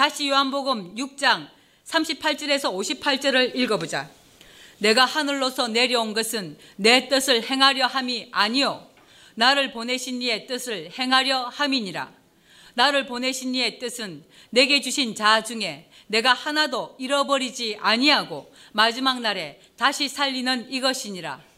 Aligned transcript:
다시 0.00 0.30
요한복음 0.30 0.94
6장 0.94 1.46
38절에서 1.84 2.72
58절을 2.72 3.54
읽어보자. 3.54 4.08
내가 4.78 5.04
하늘로서 5.04 5.68
내려온 5.68 6.14
것은 6.14 6.56
내 6.76 7.06
뜻을 7.10 7.42
행하려 7.42 7.86
함이 7.86 8.30
아니요 8.32 8.88
나를 9.34 9.72
보내신 9.72 10.22
이의 10.22 10.46
뜻을 10.46 10.90
행하려 10.98 11.48
함이니라. 11.48 12.10
나를 12.72 13.04
보내신 13.04 13.54
이의 13.54 13.78
뜻은 13.78 14.24
내게 14.48 14.80
주신 14.80 15.14
자 15.14 15.42
중에 15.44 15.90
내가 16.06 16.32
하나도 16.32 16.96
잃어버리지 16.98 17.76
아니하고 17.78 18.50
마지막 18.72 19.20
날에 19.20 19.60
다시 19.76 20.08
살리는 20.08 20.72
이것이니라. 20.72 21.49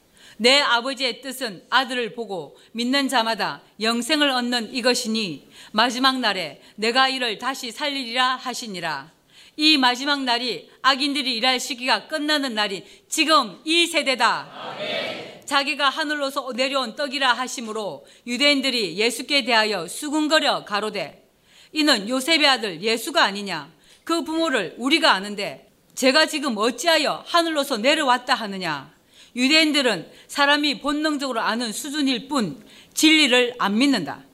내 0.43 0.59
아버지의 0.59 1.21
뜻은 1.21 1.63
아들을 1.71 2.15
보고 2.15 2.57
믿는 2.73 3.07
자마다 3.07 3.63
영생을 3.81 4.29
얻는 4.29 4.75
이것이니 4.75 5.47
마지막 5.71 6.19
날에 6.19 6.61
내가 6.75 7.09
이를 7.09 7.39
다시 7.39 7.71
살리리라 7.71 8.35
하시니라. 8.35 9.13
이 9.57 9.79
마지막 9.79 10.25
날이 10.25 10.69
악인들이 10.83 11.37
일할 11.37 11.61
시기가 11.61 12.09
끝나는 12.09 12.55
날이 12.55 12.85
지금 13.09 13.61
이 13.65 13.87
세대다. 13.87 14.73
아멘. 14.75 15.43
자기가 15.45 15.89
하늘로서 15.89 16.53
내려온 16.57 16.97
떡이라 16.97 17.35
하심으로 17.35 18.05
유대인들이 18.27 18.97
예수께 18.97 19.45
대하여 19.45 19.87
수군거려 19.87 20.65
가로되 20.65 21.25
이는 21.71 22.09
요셉의 22.09 22.49
아들 22.49 22.83
예수가 22.83 23.23
아니냐 23.23 23.71
그 24.03 24.25
부모를 24.25 24.75
우리가 24.79 25.13
아는데 25.13 25.71
제가 25.95 26.27
지금 26.27 26.57
어찌하여 26.57 27.23
하늘로서 27.29 27.77
내려왔다 27.77 28.35
하느냐 28.35 28.93
유대인들은 29.35 30.11
사람이 30.29 30.81
본능적으로 30.81 31.41
아는 31.41 31.73
수준일 31.73 32.29
뿐 32.29 32.65
진리를 32.95 33.55
안 33.59 33.79
믿는다. 33.79 34.25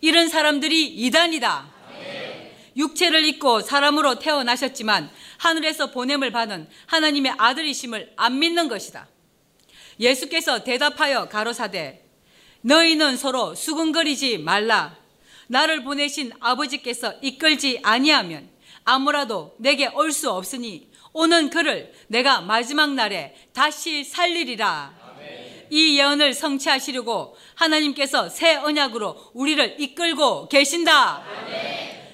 이런 0.00 0.28
사람들이 0.28 0.86
이단이다. 0.86 1.78
육체를 2.76 3.24
입고 3.24 3.60
사람으로 3.60 4.18
태어나셨지만 4.20 5.10
하늘에서 5.38 5.90
보냄을 5.90 6.30
받은 6.30 6.68
하나님의 6.86 7.34
아들이심을 7.36 8.12
안 8.16 8.38
믿는 8.38 8.68
것이다. 8.68 9.08
예수께서 9.98 10.62
대답하여 10.62 11.28
가로사대 11.28 12.02
너희는 12.60 13.16
서로 13.16 13.54
수근거리지 13.54 14.38
말라. 14.38 14.96
나를 15.48 15.82
보내신 15.82 16.30
아버지께서 16.40 17.14
이끌지 17.22 17.80
아니하면 17.82 18.48
아무라도 18.84 19.54
내게 19.58 19.86
올 19.88 20.12
수 20.12 20.30
없으니 20.30 20.87
오는 21.12 21.50
그를 21.50 21.92
내가 22.08 22.40
마지막 22.40 22.94
날에 22.94 23.34
다시 23.52 24.04
살리리라. 24.04 24.96
이 25.70 25.98
예언을 25.98 26.32
성취하시려고 26.32 27.36
하나님께서 27.54 28.28
새 28.28 28.56
언약으로 28.56 29.32
우리를 29.34 29.76
이끌고 29.78 30.48
계신다. 30.48 31.22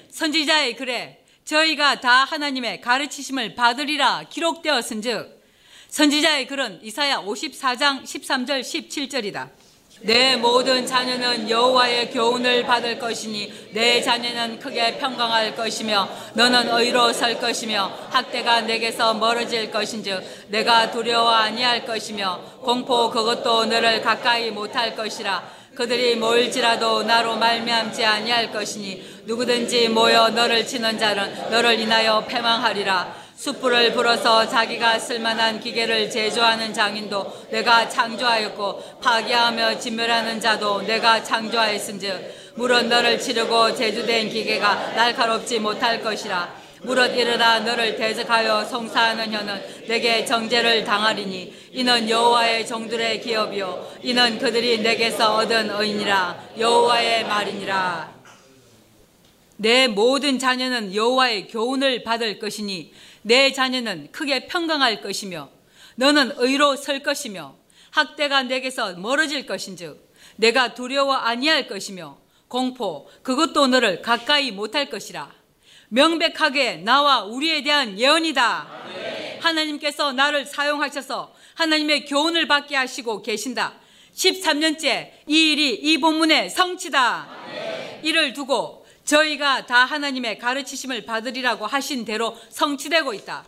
선지자의 0.09 0.75
글에 0.75 1.23
저희가 1.45 2.01
다 2.01 2.25
하나님의 2.25 2.81
가르치심을 2.81 3.55
받으리라 3.55 4.23
기록되었은즉 4.29 5.43
선지자의 5.87 6.47
글은 6.47 6.79
이사야 6.83 7.21
54장 7.21 8.03
13절 8.03 8.61
17절이다. 8.61 9.64
내 10.05 10.35
모든 10.35 10.85
자녀는 10.85 11.49
여호와의 11.49 12.11
교훈을 12.11 12.63
받을 12.63 12.99
것이니 12.99 13.71
내 13.71 14.03
자녀는 14.03 14.59
크게 14.59 14.99
평강할 14.99 15.55
것이며 15.55 16.07
너는 16.35 16.69
의로 16.77 17.11
설 17.11 17.39
것이며 17.39 17.91
학대가 18.11 18.61
내게서 18.61 19.15
멀어질 19.15 19.71
것인즉 19.71 20.23
내가 20.49 20.91
두려워 20.91 21.31
아니할 21.31 21.87
것이며 21.87 22.39
공포 22.61 23.09
그것도 23.09 23.65
너를 23.65 24.03
가까이 24.03 24.51
못할 24.51 24.95
것이라. 24.95 25.43
그들이 25.73 26.15
모일지라도 26.15 27.01
나로 27.01 27.35
말미암지 27.37 28.05
아니할 28.05 28.51
것이니 28.51 29.23
누구든지 29.25 29.89
모여 29.89 30.29
너를 30.29 30.67
치는 30.67 30.99
자는 30.99 31.49
너를 31.49 31.79
인하여 31.79 32.23
패망하리라 32.25 33.24
숯불을 33.35 33.93
불어서 33.93 34.47
자기가 34.47 34.97
쓸만한 34.97 35.59
기계를 35.59 36.09
제조하는 36.09 36.73
장인도 36.73 37.47
내가 37.51 37.87
창조하였고 37.89 38.99
파괴하며 39.01 39.77
진멸하는 39.77 40.39
자도 40.39 40.81
내가 40.83 41.21
창조하였은즉 41.21 42.53
물은 42.55 42.87
너를 42.87 43.19
치르고 43.19 43.75
제조된 43.75 44.29
기계가 44.29 44.93
날카롭지 44.95 45.59
못할 45.59 46.01
것이라. 46.01 46.65
무릇 46.83 47.17
이르다 47.17 47.61
너를 47.61 47.95
대적하여 47.95 48.63
송사하는 48.63 49.33
혀는 49.33 49.85
내게 49.87 50.23
정죄를 50.23 50.83
당하리니 50.85 51.53
이는 51.73 52.09
여호와의 52.09 52.65
종들의 52.67 53.21
기업이요 53.21 53.97
이는 54.03 54.37
그들이 54.39 54.79
내게서 54.79 55.35
얻은 55.35 55.71
의니라. 55.71 56.51
여호와의 56.57 57.25
말이니라. 57.25 58.15
내 59.57 59.87
모든 59.87 60.37
자녀는 60.37 60.93
여호와의 60.93 61.47
교훈을 61.47 62.03
받을 62.03 62.39
것이니 62.39 62.93
내 63.25 63.51
자녀는 63.51 64.11
크게 64.11 64.45
평강할 64.45 65.01
것이며 65.01 65.49
너는 65.95 66.33
의로 66.37 66.75
설 66.75 67.01
것이며 67.01 67.55
학대가 67.89 68.43
내게서 68.43 68.93
멀어질 68.97 69.47
것인즉 69.47 70.13
내가 70.35 70.75
두려워 70.75 71.15
아니할 71.15 71.67
것이며 71.67 72.19
공포 72.47 73.09
그것도 73.23 73.65
너를 73.65 74.03
가까이 74.03 74.51
못할 74.51 74.91
것이라 74.91 75.31
명백하게 75.89 76.77
나와 76.77 77.23
우리에 77.23 77.63
대한 77.63 77.97
예언이다. 77.97 78.67
하나님께서 79.39 80.13
나를 80.13 80.45
사용하셔서 80.45 81.33
하나님의 81.55 82.05
교훈을 82.05 82.47
받게 82.47 82.75
하시고 82.75 83.23
계신다. 83.23 83.73
13년째 84.13 85.09
이 85.27 85.51
일이 85.51 85.73
이 85.73 85.97
본문의 85.99 86.51
성취다. 86.51 87.27
이를 88.03 88.33
두고 88.33 88.84
저희가 89.05 89.65
다 89.65 89.85
하나님의 89.85 90.39
가르치심을 90.39 91.05
받으리라고 91.05 91.65
하신 91.65 92.05
대로 92.05 92.37
성취되고 92.49 93.13
있다. 93.13 93.45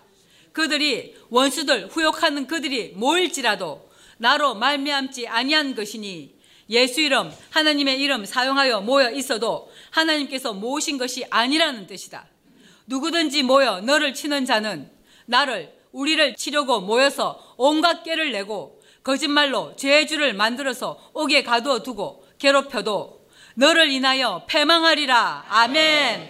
그들이 0.53 1.15
원수들 1.29 1.87
후욕하는 1.87 2.47
그들이 2.47 2.93
모일지라도 2.95 3.89
나로 4.17 4.55
말미암지 4.55 5.27
아니한 5.27 5.75
것이니 5.75 6.35
예수 6.69 7.01
이름 7.01 7.31
하나님의 7.51 7.99
이름 7.99 8.25
사용하여 8.25 8.81
모여 8.81 9.11
있어도 9.11 9.71
하나님께서 9.91 10.53
모으신 10.53 10.97
것이 10.97 11.25
아니라는 11.29 11.87
뜻이다. 11.87 12.25
누구든지 12.87 13.43
모여 13.43 13.81
너를 13.81 14.13
치는 14.13 14.45
자는 14.45 14.89
나를 15.25 15.73
우리를 15.91 16.35
치려고 16.35 16.81
모여서 16.81 17.41
온갖 17.57 18.03
깨를 18.03 18.31
내고 18.31 18.81
거짓말로 19.03 19.75
죄주를 19.75 20.33
만들어서 20.33 20.99
옥에 21.13 21.43
가두어 21.43 21.83
두고 21.83 22.25
괴롭혀도 22.39 23.16
너를 23.59 23.89
인하여 23.89 24.43
패망하리라. 24.45 25.45
아멘. 25.49 26.29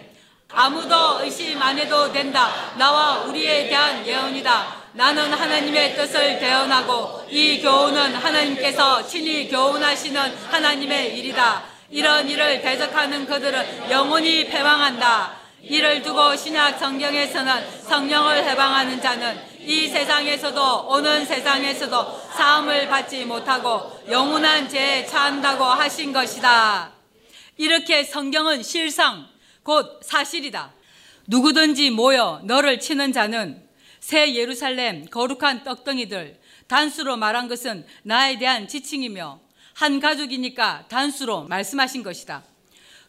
아무도 0.49 1.21
의심 1.21 1.61
안 1.61 1.77
해도 1.77 2.09
된다. 2.13 2.49
나와 2.77 3.17
우리에 3.25 3.67
대한 3.67 4.07
예언이다. 4.07 4.75
나는 4.93 5.33
하나님의 5.33 5.97
뜻을 5.97 6.39
대언하고 6.39 7.27
이 7.29 7.61
교훈은 7.61 8.16
하나님께서 8.16 9.05
친히 9.05 9.49
교훈하시는 9.49 10.37
하나님의 10.49 11.19
일이다. 11.19 11.63
이런 11.89 12.29
일을 12.29 12.61
대적하는 12.61 13.25
그들은 13.25 13.91
영원히 13.91 14.47
패망한다. 14.47 15.33
이를 15.61 16.01
두고 16.01 16.33
신약 16.33 16.79
성경에서는 16.79 17.81
성령을 17.89 18.45
해방하는 18.45 19.01
자는 19.01 19.37
이 19.59 19.89
세상에서도 19.89 20.87
오는 20.87 21.25
세상에서도 21.25 22.21
사함을 22.37 22.87
받지 22.87 23.25
못하고 23.25 23.99
영원한 24.09 24.69
죄에 24.69 25.05
처한다고 25.05 25.66
하신 25.66 26.13
것이다. 26.13 26.97
이렇게 27.57 28.03
성경은 28.03 28.62
실상, 28.62 29.28
곧 29.63 30.00
사실이다. 30.03 30.73
누구든지 31.28 31.90
모여 31.90 32.41
너를 32.45 32.79
치는 32.79 33.12
자는 33.12 33.62
새 34.00 34.35
예루살렘 34.35 35.06
거룩한 35.06 35.63
떡덩이들 35.63 36.40
단수로 36.67 37.17
말한 37.17 37.47
것은 37.47 37.85
나에 38.03 38.38
대한 38.38 38.67
지칭이며 38.67 39.41
한 39.73 40.00
가족이니까 40.00 40.85
단수로 40.88 41.46
말씀하신 41.46 42.03
것이다. 42.03 42.44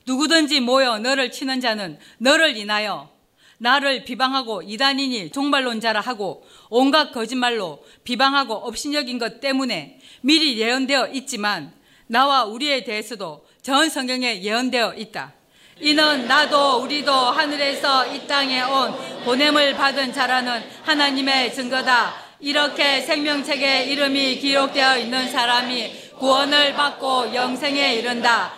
누구든지 0.06 0.60
모여 0.60 0.98
너를 0.98 1.31
치는 1.31 1.60
자는 1.60 1.98
너를 2.16 2.56
인하여 2.56 3.10
나를 3.58 4.04
비방하고 4.04 4.62
이단이니 4.62 5.31
종말론자라 5.31 6.00
하고 6.00 6.46
온갖 6.70 7.12
거짓말로 7.12 7.84
비방하고 8.05 8.55
업신여긴 8.55 9.19
것 9.19 9.40
때문에 9.40 10.00
미리 10.22 10.58
예언되어 10.58 11.08
있지만 11.08 11.72
나와 12.06 12.44
우리에 12.44 12.84
대해서도 12.84 13.46
전 13.69 13.91
성경에 13.91 14.41
예언되어 14.41 14.94
있다. 14.94 15.35
이는 15.79 16.26
나도 16.26 16.79
우리도 16.85 17.12
하늘에서 17.12 18.06
이 18.15 18.26
땅에 18.26 18.62
온 18.62 18.94
보냄을 19.25 19.75
받은 19.75 20.11
자라는 20.15 20.62
하나님의 20.85 21.53
증거다. 21.53 22.15
이렇게 22.41 23.03
생명책에 23.03 23.85
이름이 23.85 24.38
기록되어 24.38 24.97
있는 24.97 25.31
사람이 25.31 26.12
구원을 26.19 26.73
받고 26.73 27.35
영생에 27.35 27.97
이른다. 27.97 28.55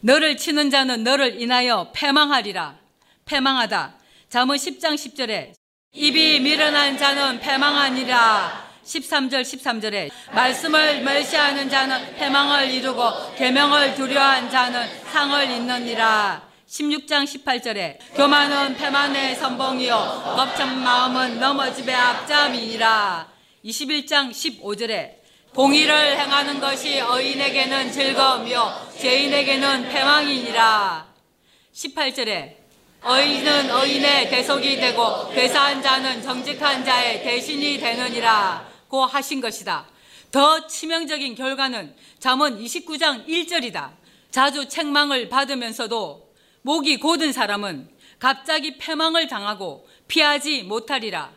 너를 0.00 0.38
치는 0.38 0.70
자는 0.70 1.04
너를 1.04 1.38
인하여 1.38 1.92
패망하리라. 1.94 2.78
패망하다. 3.26 3.98
잠언 4.30 4.56
10장 4.56 4.94
10절에 4.94 5.52
입이 5.92 6.40
미련한 6.40 6.96
자는 6.96 7.38
패망하니라. 7.38 8.71
13절 8.92 9.42
13절에 9.42 10.10
말씀을 10.32 11.02
멸시하는 11.02 11.70
자는 11.70 12.14
패망을 12.16 12.70
이루고 12.70 13.34
계명을 13.36 13.94
두려워한 13.94 14.50
자는 14.50 14.86
상을 15.10 15.50
잇느니라. 15.50 16.42
16장 16.68 17.24
18절에 17.24 17.98
교만은 18.14 18.76
패만의 18.76 19.36
선봉이요 19.36 19.94
겁찬 20.36 20.82
마음은 20.82 21.40
넘어집의 21.40 21.94
앞잠이니라. 21.94 23.28
21장 23.64 24.30
15절에 24.30 25.22
공의를 25.54 26.18
행하는 26.18 26.60
것이 26.60 27.00
어인에게는 27.00 27.92
즐거움이요 27.92 28.90
죄인에게는 28.98 29.88
패망이니라. 29.88 31.06
18절에 31.74 32.56
어인은 33.04 33.70
어인의 33.70 34.30
대속이 34.30 34.76
되고 34.76 35.28
괴사한 35.30 35.82
자는 35.82 36.22
정직한 36.22 36.84
자의 36.84 37.22
대신이 37.22 37.78
되느니라 37.78 38.71
고 38.92 39.06
하신 39.06 39.40
것이다 39.40 39.86
더 40.30 40.66
치명적인 40.66 41.34
결과는 41.34 41.96
잠언 42.18 42.58
29장 42.58 43.26
1절이다 43.26 43.92
자주 44.30 44.68
책망을 44.68 45.30
받으면서도 45.30 46.30
목이 46.60 46.98
곧은 46.98 47.32
사람은 47.32 47.88
갑자기 48.18 48.76
패망을 48.76 49.28
당하고 49.28 49.88
피하지 50.08 50.64
못하리라. 50.64 51.32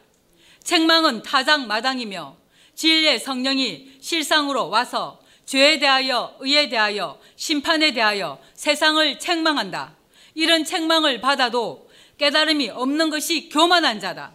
책망은 0.64 1.24
타장 1.24 1.68
마당이며 1.68 2.36
진리의 2.76 3.20
성령이 3.20 4.00
실상으로 4.02 4.70
와서 4.70 5.22
죄에 5.46 5.80
대하여 5.80 6.36
의에 6.42 6.68
대하여 6.68 7.20
심판에 7.38 7.94
대하여 7.94 8.40
세상을 8.54 9.18
책망한다. 9.18 9.96
이런 10.34 10.66
책망을 10.66 11.22
받아도 11.22 11.90
깨달음이 12.18 12.70
없는 12.70 13.10
것이 13.10 13.48
교만한 13.48 14.02
자다. 14.02 14.34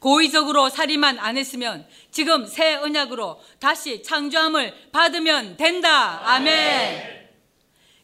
고의적으로 0.00 0.70
살인만 0.70 1.18
안 1.18 1.36
했으면 1.36 1.86
지금 2.10 2.46
새 2.46 2.74
언약으로 2.74 3.40
다시 3.60 4.02
창조함을 4.02 4.74
받으면 4.92 5.56
된다. 5.56 6.22
아멘. 6.24 7.28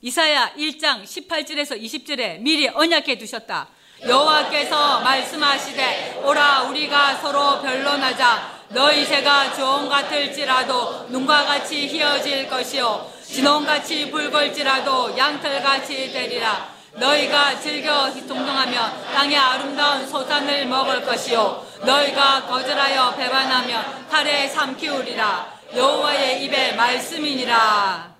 이사야 0.02 0.52
1장 0.56 1.02
18절에서 1.04 1.82
20절에 1.82 2.40
미리 2.40 2.68
언약해 2.68 3.16
두셨다. 3.18 3.68
여호와께서 4.06 5.00
말씀하시되 5.00 6.20
오라 6.22 6.64
우리가 6.64 7.16
서로 7.16 7.62
변론하자 7.62 8.56
너희 8.68 9.06
새가 9.06 9.54
주홍 9.54 9.88
같을지라도 9.88 11.06
눈과 11.08 11.44
같이 11.44 11.86
희어질 11.86 12.46
것이요 12.48 13.10
진홍같이 13.24 14.10
붉을지라도 14.10 15.16
양털같이 15.16 16.12
되리라 16.12 16.68
너희가 16.92 17.58
즐겨 17.58 18.12
동동하며 18.12 19.12
땅의 19.14 19.36
아름다운 19.36 20.06
소산을 20.06 20.66
먹을 20.66 21.02
것이요 21.02 21.65
너희가 21.84 22.46
거절하여 22.46 23.14
배반하며 23.16 24.08
탈에 24.08 24.48
삼키우리라 24.48 25.60
여호와의 25.74 26.44
입에 26.44 26.72
말씀이니라 26.72 28.16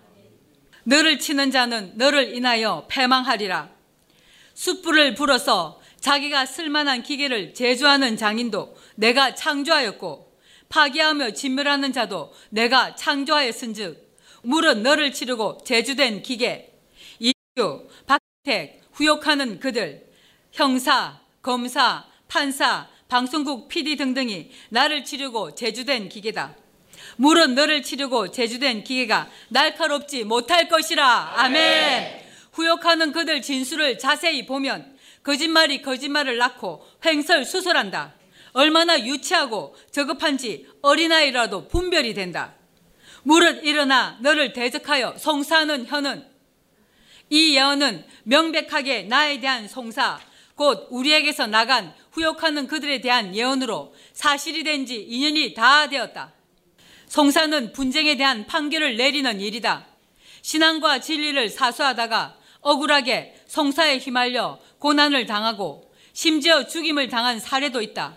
너를 0.89 1.19
치는 1.19 1.51
자는 1.51 1.93
너를 1.97 2.33
인하여 2.35 2.87
패망하리라. 2.89 3.71
숯불을 4.55 5.15
불어서 5.17 5.81
자기가 6.01 6.47
쓸만한 6.47 7.03
기계를 7.03 7.55
제조하는 7.55 8.17
장인도 8.17 8.77
내가 8.95 9.35
창조하였고 9.35 10.39
파괴하며 10.69 11.33
진멸하는 11.33 11.93
자도 11.93 12.33
내가 12.51 12.95
창조하였은즉 12.95 14.17
물은 14.45 14.85
너를 14.85 15.13
치르고 15.13 15.59
제주된 15.65 16.23
기계 16.23 16.73
이유 17.19 17.89
박택 18.07 18.83
후욕하는 18.93 19.59
그들 19.59 20.07
형사 20.53 21.19
검사 21.43 22.05
판사 22.29 22.89
방송국 23.09 23.69
PD 23.69 23.97
등등이 23.97 24.51
나를 24.71 25.05
치르고 25.05 25.55
제주된 25.55 26.09
기계다. 26.09 26.57
물은 27.17 27.55
너를 27.55 27.83
치르고 27.83 28.33
제주된 28.33 28.83
기계가 28.85 29.31
날카롭지 29.49 30.25
못할 30.25 30.69
것이라. 30.69 31.35
아멘. 31.37 32.27
후욕하는 32.53 33.13
그들 33.13 33.43
진술을 33.43 33.99
자세히 33.99 34.45
보면 34.47 34.97
거짓말이 35.23 35.83
거짓말을 35.83 36.37
낳고 36.39 36.85
횡설수설한다. 37.05 38.15
얼마나 38.53 38.99
유치하고 38.99 39.77
저급한지 39.93 40.67
어린아이라도 40.83 41.69
분별이 41.69 42.15
된다. 42.15 42.55
무릇 43.23 43.65
일어나 43.65 44.19
너를 44.21 44.53
대적하여 44.53 45.17
송사하는 45.19 45.87
혀는 45.87 46.27
이 47.29 47.57
예언은 47.57 48.05
명백하게 48.23 49.03
나에 49.05 49.41
대한 49.41 49.69
송사, 49.69 50.21
곧 50.57 50.89
우리에게서 50.91 51.47
나간 51.47 51.95
후욕하는 52.13 52.67
그들에 52.67 53.01
대한 53.01 53.37
예언으로 53.37 53.95
사실이 54.13 54.65
된 54.65 54.87
지 54.87 55.07
2년이 55.09 55.55
다 55.55 55.89
되었다. 55.89 56.33
송사는 57.09 57.73
분쟁에 57.73 58.17
대한 58.17 58.47
판결을 58.47 58.97
내리는 58.97 59.41
일이다. 59.41 59.87
신앙과 60.43 61.01
진리를 61.01 61.51
사수하다가 61.51 62.37
억울하게 62.61 63.35
송사에 63.47 63.99
휘말려 63.99 64.59
고난을 64.79 65.27
당하고 65.27 65.93
심지어 66.13 66.67
죽임을 66.67 67.09
당한 67.09 67.39
사례도 67.39 67.83
있다. 67.83 68.17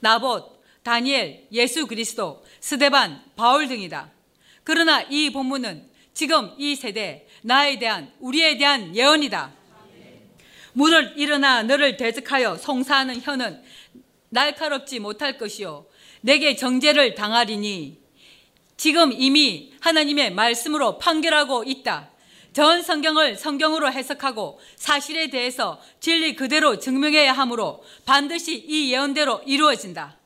나봇, 0.00 0.62
다니엘, 0.82 1.48
예수 1.52 1.86
그리스도, 1.86 2.44
스데반, 2.60 3.22
바울 3.36 3.66
등이다. 3.68 4.10
그러나 4.64 5.02
이 5.02 5.30
본문은 5.30 5.90
지금 6.14 6.54
이 6.58 6.76
세대 6.76 7.26
나에 7.42 7.78
대한 7.78 8.12
우리에 8.20 8.56
대한 8.58 8.94
예언이다. 8.94 9.59
물을 10.72 11.14
일어나 11.16 11.62
너를 11.62 11.96
대적하여 11.96 12.56
송사하는 12.56 13.20
혀는 13.22 13.62
날카롭지 14.30 15.00
못할 15.00 15.38
것이요 15.38 15.86
내게 16.20 16.56
정죄를 16.56 17.14
당하리니 17.14 17.98
지금 18.76 19.12
이미 19.12 19.72
하나님의 19.80 20.32
말씀으로 20.32 20.98
판결하고 20.98 21.64
있다. 21.64 22.10
전 22.52 22.82
성경을 22.82 23.36
성경으로 23.36 23.92
해석하고 23.92 24.58
사실에 24.76 25.28
대해서 25.28 25.80
진리 26.00 26.34
그대로 26.34 26.78
증명해야 26.78 27.32
하므로 27.32 27.84
반드시 28.06 28.56
이 28.56 28.90
예언대로 28.92 29.42
이루어진다. 29.44 30.16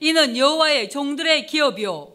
이는 0.00 0.36
여호와의 0.36 0.90
종들의 0.90 1.46
기업이요. 1.46 2.14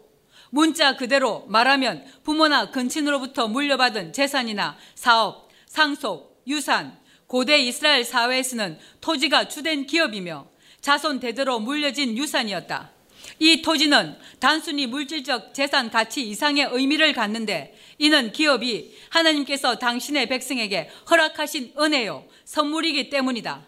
문자 0.50 0.96
그대로 0.96 1.44
말하면 1.48 2.04
부모나 2.22 2.70
근친으로부터 2.70 3.48
물려받은 3.48 4.12
재산이나 4.12 4.78
사업, 4.94 5.50
상속, 5.66 6.42
유산, 6.46 6.98
고대 7.34 7.58
이스라엘 7.58 8.04
사회에서는 8.04 8.78
토지가 9.00 9.48
주된 9.48 9.86
기업이며 9.86 10.46
자손 10.80 11.18
대대로 11.18 11.58
물려진 11.58 12.16
유산이었다. 12.16 12.92
이 13.40 13.60
토지는 13.60 14.16
단순히 14.38 14.86
물질적 14.86 15.52
재산 15.52 15.90
가치 15.90 16.22
이상의 16.22 16.68
의미를 16.70 17.12
갖는데 17.12 17.76
이는 17.98 18.30
기업이 18.30 18.96
하나님께서 19.08 19.80
당신의 19.80 20.28
백성에게 20.28 20.88
허락하신 21.10 21.72
은혜요, 21.76 22.24
선물이기 22.44 23.10
때문이다. 23.10 23.62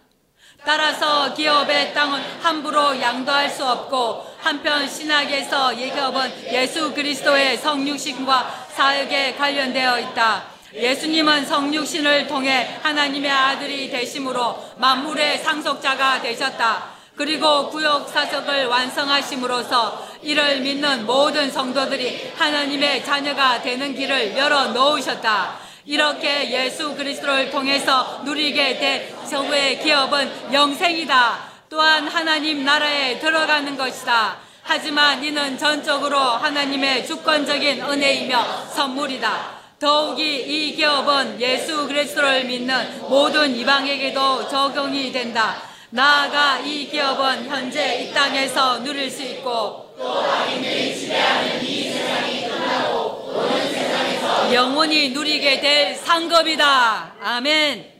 따라서 0.65 1.35
기업의 1.35 1.93
땅은 1.93 2.23
함부로 2.41 3.01
양도할 3.01 3.51
수 3.51 3.67
없고 3.67 4.37
한편 4.39 4.89
신학에서 4.89 5.73
이 5.73 5.91
기업은 5.91 6.53
예수 6.53 6.95
그리스도의 6.95 7.57
성육신과 7.59 8.69
사역에 8.77 9.35
관련되어 9.35 9.99
있다. 9.99 10.56
예수님은 10.75 11.47
성육신을 11.47 12.27
통해 12.27 12.79
하나님의 12.83 13.31
아들이 13.31 13.91
되심으로 13.91 14.73
만물의 14.77 15.39
상속자가 15.39 16.23
되셨다. 16.23 16.97
그리고 17.17 17.71
구역 17.71 18.09
사석을 18.11 18.67
완성하심으로써 18.67 20.07
이를 20.23 20.61
믿는 20.61 21.07
모든 21.07 21.51
성도들이 21.51 22.33
하나님의 22.37 23.05
자녀가 23.05 23.63
되는 23.63 23.95
길을 23.95 24.37
열어 24.37 24.67
놓으셨다. 24.67 25.57
이렇게 25.87 26.51
예수 26.51 26.95
그리스도를 26.95 27.51
통해서 27.51 28.21
누리게 28.25 28.79
된 28.79 29.27
저의 29.31 29.81
기업은 29.81 30.53
영생이다. 30.53 31.39
또한 31.71 32.07
하나님 32.07 32.65
나라에 32.65 33.19
들어가는 33.19 33.77
것이다. 33.77 34.37
하지만 34.63 35.23
이는 35.23 35.57
전적으로 35.57 36.19
하나님의 36.19 37.07
주권적인 37.07 37.83
은혜이며 37.83 38.67
선물이다. 38.75 39.56
더욱이 39.79 40.37
이 40.41 40.75
기업은 40.75 41.39
예수 41.39 41.87
그리스도를 41.87 42.45
믿는 42.45 43.09
모든 43.09 43.55
이방에게도 43.55 44.49
적용이 44.49 45.13
된다. 45.13 45.63
나아가 45.91 46.59
이 46.61 46.89
기업은 46.89 47.47
현재 47.47 48.03
이 48.03 48.13
땅에서 48.13 48.83
누릴 48.83 49.11
수 49.11 49.23
있고 49.23 49.95
또 49.99 50.21
악인들이 50.21 50.99
지배하는 50.99 51.63
이 51.63 51.91
세상이 51.91 52.49
끝나고 52.49 53.35
오는 53.35 53.69
세상에서 53.73 54.55
영원히 54.55 55.11
누리게 55.11 55.61
될 55.61 55.95
상급이다. 55.95 57.17
아멘. 57.21 57.97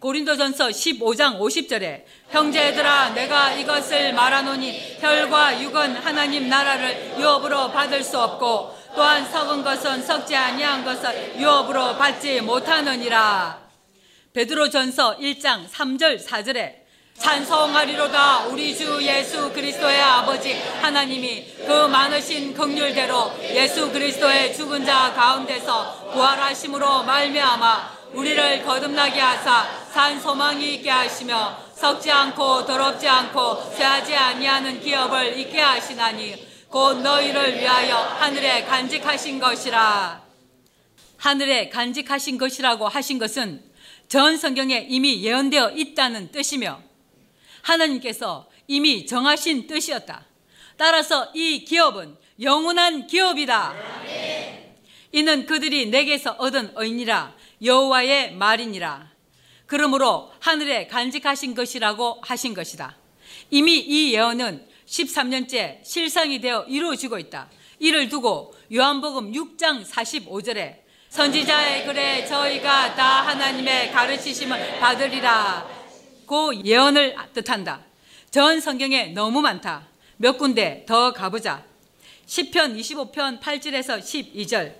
고린도전서 0.00 0.70
15장 0.70 1.38
50절에 1.38 2.02
형제들아 2.30 3.10
내가 3.10 3.52
이것을 3.52 4.12
말하노니 4.12 4.96
혈과 4.98 5.62
육은 5.62 5.94
하나님 5.94 6.48
나라를 6.48 7.14
유업으로 7.20 7.70
받을 7.70 8.02
수 8.02 8.20
없고 8.20 8.81
또한 8.94 9.30
썩은 9.30 9.62
것은 9.62 10.02
썩지 10.02 10.36
아니한 10.36 10.84
것을 10.84 11.34
유업으로 11.38 11.96
받지 11.96 12.40
못하느니라. 12.40 13.58
베드로전서 14.34 15.18
1장 15.18 15.68
3절 15.68 16.24
4절에 16.26 16.82
찬송하리로다 17.18 18.46
우리 18.46 18.76
주 18.76 18.98
예수 19.02 19.52
그리스도의 19.52 20.00
아버지 20.00 20.54
하나님이 20.80 21.44
그 21.66 21.86
많으신 21.86 22.54
긍휼대로 22.54 23.32
예수 23.50 23.92
그리스도의 23.92 24.54
죽은 24.54 24.84
자 24.84 25.12
가운데서 25.14 26.10
부활하심으로 26.12 27.02
말미암아 27.04 27.92
우리를 28.14 28.64
거듭나게 28.64 29.20
하사 29.20 29.66
산 29.92 30.18
소망이 30.20 30.74
있게 30.74 30.90
하시며 30.90 31.56
썩지 31.74 32.10
않고 32.10 32.66
더럽지 32.66 33.08
않고 33.08 33.72
쇠하지 33.76 34.16
아니하는 34.16 34.80
기업을 34.80 35.38
있게 35.38 35.60
하시나니 35.60 36.51
곧 36.72 37.02
너희를 37.02 37.60
위하여 37.60 37.98
하늘에 37.98 38.64
간직하신 38.64 39.38
것이라. 39.38 40.22
하늘에 41.18 41.68
간직하신 41.68 42.38
것이라고 42.38 42.88
하신 42.88 43.18
것은 43.18 43.62
전 44.08 44.38
성경에 44.38 44.86
이미 44.88 45.22
예언되어 45.22 45.72
있다는 45.72 46.32
뜻이며 46.32 46.80
하나님께서 47.60 48.48
이미 48.68 49.04
정하신 49.04 49.66
뜻이었다. 49.66 50.24
따라서 50.78 51.30
이 51.34 51.66
기업은 51.66 52.16
영원한 52.40 53.06
기업이다. 53.06 53.74
이는 55.12 55.44
그들이 55.44 55.90
내게서 55.90 56.36
얻은 56.38 56.72
의니라 56.76 57.34
여호와의 57.62 58.32
말이니라. 58.32 59.12
그러므로 59.66 60.32
하늘에 60.40 60.86
간직하신 60.86 61.54
것이라고 61.54 62.22
하신 62.22 62.54
것이다. 62.54 62.96
이미 63.50 63.76
이 63.76 64.14
예언은 64.14 64.71
13년째 64.86 65.84
실상이 65.84 66.40
되어 66.40 66.64
이루어지고 66.68 67.18
있다. 67.18 67.48
이를 67.78 68.08
두고 68.08 68.54
요한복음 68.72 69.32
6장 69.32 69.84
45절에 69.84 70.82
선지자의 71.08 71.84
글에 71.84 72.24
저희가 72.24 72.94
다 72.94 73.26
하나님의 73.26 73.92
가르치심을 73.92 74.78
받으리라. 74.78 75.66
고 76.26 76.54
예언을 76.64 77.16
뜻한다. 77.34 77.80
전 78.30 78.60
성경에 78.60 79.08
너무 79.08 79.42
많다. 79.42 79.88
몇 80.16 80.38
군데 80.38 80.84
더 80.88 81.12
가보자. 81.12 81.64
10편 82.26 82.78
25편 82.78 83.40
8절에서 83.40 84.00
12절. 84.00 84.72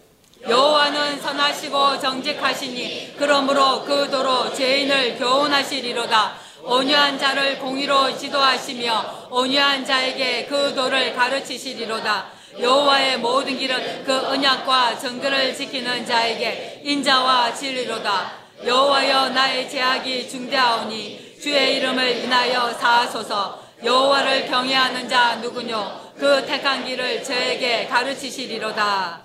여호와는 0.49 1.21
선하시고 1.21 2.01
정직하시니 2.01 3.15
그러므로 3.19 3.85
그 3.85 4.11
도로 4.11 4.53
죄인을 4.55 5.19
교훈하시리로다. 5.19 6.42
온유한 6.65 7.19
자를 7.19 7.59
공의로 7.59 8.17
지도하시며 8.17 9.29
온유한 9.31 9.85
자에게 9.85 10.47
그 10.47 10.75
도를 10.75 11.15
가르치시리로다. 11.15 12.27
여호와의 12.61 13.19
모든 13.19 13.59
길은 13.59 14.05
그 14.05 14.13
언약과 14.13 14.99
정들을 14.99 15.55
지키는 15.55 16.07
자에게 16.07 16.83
인자와 16.85 17.55
진리로다. 17.55 18.33
여호와여 18.65 19.31
나의 19.31 19.69
제약이 19.69 20.29
중대하오니 20.29 21.39
주의 21.43 21.77
이름을 21.79 22.25
인하여 22.25 22.73
사하소서. 22.75 23.61
여호와를 23.83 24.47
경외하는 24.47 25.09
자 25.09 25.37
누구뇨? 25.37 26.13
그 26.17 26.47
택한 26.47 26.85
길을 26.85 27.25
저에게 27.25 27.87
가르치시리로다. 27.89 29.23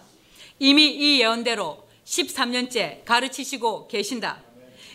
이미 0.57 0.87
이 0.87 1.21
예언대로 1.21 1.85
13년째 2.05 3.05
가르치시고 3.05 3.87
계신다. 3.87 4.39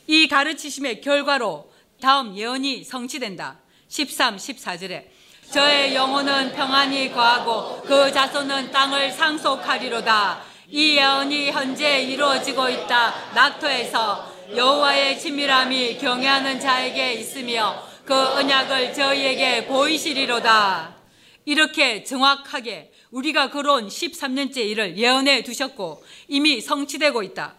이 0.09 0.27
가르치심의 0.27 1.01
결과로 1.01 1.72
다음 2.03 2.37
예언이 2.37 2.83
성취된다. 2.83 3.61
13, 3.87 4.37
14절에 4.37 5.05
저의 5.53 5.95
영혼은 5.95 6.53
평안히 6.53 7.13
거하고 7.13 7.81
그 7.83 8.11
자손은 8.11 8.73
땅을 8.73 9.13
상속하리로다. 9.13 10.43
이 10.69 10.97
예언이 10.97 11.53
현재 11.53 12.03
이루어지고 12.03 12.69
있다. 12.69 13.15
낙토에서 13.37 14.33
여호와의 14.57 15.21
친밀함이 15.21 15.99
경외하는 15.99 16.59
자에게 16.59 17.13
있으며 17.13 17.81
그 18.05 18.13
언약을 18.13 18.95
저희에게 18.95 19.67
보이시리로다. 19.67 20.97
이렇게 21.45 22.03
정확하게 22.03 22.91
우리가 23.13 23.51
걸어온 23.51 23.87
13년째 23.87 24.57
일을 24.57 24.99
예언해 24.99 25.45
두셨고 25.45 26.03
이미 26.27 26.61
성취되고 26.61 27.23
있다. 27.23 27.55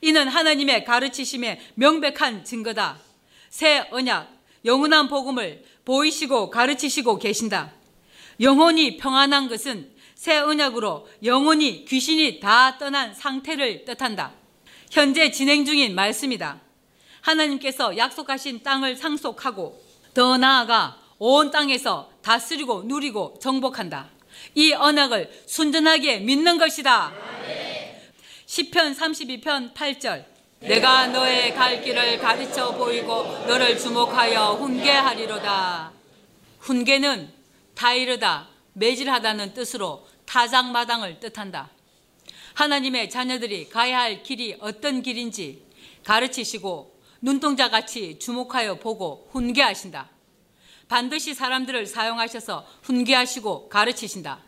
이는 0.00 0.28
하나님의 0.28 0.86
가르치심의 0.86 1.60
명백한 1.74 2.46
증거다. 2.46 3.11
새 3.52 3.86
언약, 3.90 4.32
영원한 4.64 5.08
복음을 5.08 5.62
보이시고 5.84 6.48
가르치시고 6.48 7.18
계신다. 7.18 7.70
영혼이 8.40 8.96
평안한 8.96 9.48
것은 9.48 9.92
새 10.14 10.38
언약으로 10.38 11.06
영혼이 11.22 11.84
귀신이 11.84 12.40
다 12.40 12.78
떠난 12.78 13.12
상태를 13.12 13.84
뜻한다. 13.84 14.32
현재 14.90 15.30
진행 15.30 15.66
중인 15.66 15.94
말씀이다. 15.94 16.62
하나님께서 17.20 17.98
약속하신 17.98 18.62
땅을 18.62 18.96
상속하고 18.96 19.84
더 20.14 20.38
나아가 20.38 20.98
온 21.18 21.50
땅에서 21.50 22.10
다스리고 22.22 22.84
누리고 22.84 23.38
정복한다. 23.38 24.08
이 24.54 24.72
언약을 24.72 25.30
순전하게 25.44 26.20
믿는 26.20 26.56
것이다. 26.56 27.12
시편 28.46 28.94
32편 28.94 29.74
8절 29.74 30.31
내가 30.62 31.08
너의 31.08 31.54
갈 31.54 31.82
길을 31.82 32.18
가르쳐 32.20 32.72
보이고 32.76 33.24
너를 33.48 33.76
주목하여 33.76 34.54
훈계하리로다. 34.54 35.92
훈계는 36.60 37.32
타이르다, 37.74 38.48
매질하다는 38.74 39.54
뜻으로 39.54 40.06
타작마당을 40.24 41.18
뜻한다. 41.18 41.70
하나님의 42.54 43.10
자녀들이 43.10 43.70
가야 43.70 43.98
할 44.00 44.22
길이 44.22 44.56
어떤 44.60 45.02
길인지 45.02 45.66
가르치시고 46.04 47.00
눈동자 47.20 47.68
같이 47.68 48.20
주목하여 48.20 48.76
보고 48.76 49.28
훈계하신다. 49.32 50.10
반드시 50.86 51.34
사람들을 51.34 51.86
사용하셔서 51.86 52.66
훈계하시고 52.82 53.68
가르치신다. 53.68 54.38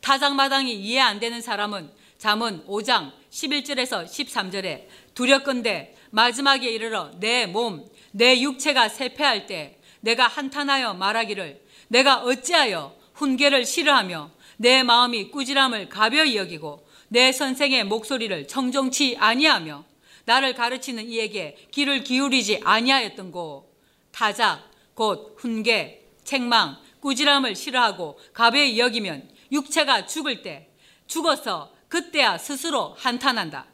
타작마당이 0.00 0.74
이해 0.74 0.98
안 0.98 1.20
되는 1.20 1.40
사람은 1.40 1.92
잠언 2.18 2.66
5장 2.66 3.12
11절에서 3.34 4.04
13절에 4.04 4.86
두렵건대 5.14 5.94
마지막에 6.10 6.70
이르러 6.70 7.10
내 7.18 7.46
몸, 7.46 7.84
내 8.12 8.40
육체가 8.40 8.88
쇠폐할 8.88 9.46
때 9.46 9.78
내가 10.00 10.28
한탄하여 10.28 10.94
말하기를 10.94 11.60
내가 11.88 12.22
어찌하여 12.22 12.96
훈계를 13.14 13.64
싫어하며 13.64 14.30
내 14.58 14.84
마음이 14.84 15.30
꾸지람을 15.30 15.88
가벼이 15.88 16.36
여기고 16.36 16.86
내 17.08 17.32
선생의 17.32 17.84
목소리를 17.84 18.46
청종치 18.46 19.16
아니하며 19.18 19.84
나를 20.26 20.54
가르치는 20.54 21.08
이에게 21.08 21.56
귀를 21.72 22.02
기울이지 22.02 22.60
아니하였던고. 22.64 23.74
타작 24.12 24.70
곧 24.94 25.36
훈계 25.38 26.06
책망 26.22 26.78
꾸지람을 27.00 27.56
싫어하고 27.56 28.18
가벼이 28.32 28.78
여기면 28.78 29.28
육체가 29.50 30.06
죽을 30.06 30.42
때 30.42 30.68
죽어서 31.06 31.73
그때야 31.94 32.38
스스로 32.38 32.96
한탄한다. 32.98 33.66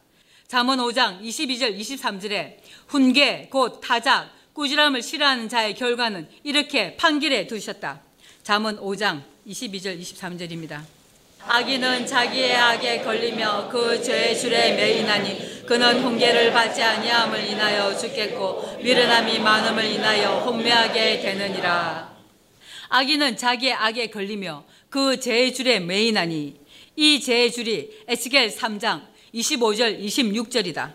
잠언 0.46 0.78
5장 0.78 1.22
22절 1.22 1.74
23절에 1.80 2.56
훈계 2.88 3.48
곧 3.50 3.80
타작 3.80 4.28
꾸지람을 4.52 5.00
싫어하는 5.00 5.48
자의 5.48 5.74
결과는 5.74 6.28
이렇게 6.44 6.98
판결해 6.98 7.46
두셨다. 7.46 8.02
잠언 8.42 8.78
5장 8.78 9.22
22절 9.48 9.98
23절입니다. 9.98 10.82
악인은 11.46 12.06
자기의 12.06 12.56
악에 12.56 13.00
걸리며 13.00 13.70
그 13.70 14.02
죄의 14.02 14.38
줄에 14.38 14.76
매이나니 14.76 15.64
그는 15.64 16.02
훈계를 16.02 16.52
받지 16.52 16.82
아니함을 16.82 17.42
인하여 17.48 17.96
죽겠고 17.96 18.80
미련함이 18.82 19.38
많음을 19.38 19.82
인하여 19.82 20.40
혼매하게 20.40 21.20
되느니라. 21.20 22.14
악인은 22.90 23.38
자기의 23.38 23.72
악에 23.72 24.08
걸리며 24.08 24.64
그 24.90 25.18
죄의 25.18 25.54
줄에 25.54 25.80
매이나니 25.80 26.59
이 27.00 27.18
죄의 27.18 27.50
줄이 27.50 27.88
에스겔 28.06 28.54
3장 28.54 29.00
25절 29.34 30.04
26절이다. 30.04 30.92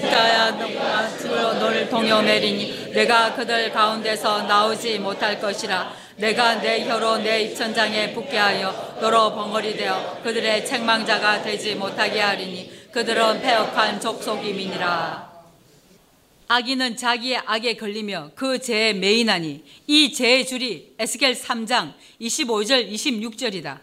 자야 0.00 0.52
너가 0.52 1.18
주로 1.18 1.52
너를 1.52 1.90
동요매리니 1.90 2.92
내가 2.94 3.34
그들 3.34 3.70
가운데서 3.70 4.44
나오지 4.44 4.98
못할 4.98 5.38
것이라. 5.38 5.94
내가 6.16 6.62
내 6.62 6.88
혀로 6.88 7.18
내 7.18 7.42
입천장에 7.42 8.14
붙게 8.14 8.38
하여 8.38 8.96
너로 8.98 9.34
벙어리 9.34 9.76
되어 9.76 10.22
그들의 10.22 10.64
책망자가 10.64 11.42
되지 11.42 11.74
못하게 11.74 12.20
하리니 12.20 12.88
그들은 12.90 13.42
폐역한 13.42 14.00
족속임이니라. 14.00 15.30
악인은 16.48 16.96
자기의 16.96 17.42
악에 17.44 17.76
걸리며 17.76 18.30
그 18.34 18.58
죄에 18.58 18.94
매인하니 18.94 19.64
이 19.86 20.12
죄의 20.14 20.46
줄이 20.46 20.94
에스겔 20.98 21.34
3장 21.34 21.92
25절 22.22 22.90
26절이다. 22.90 23.80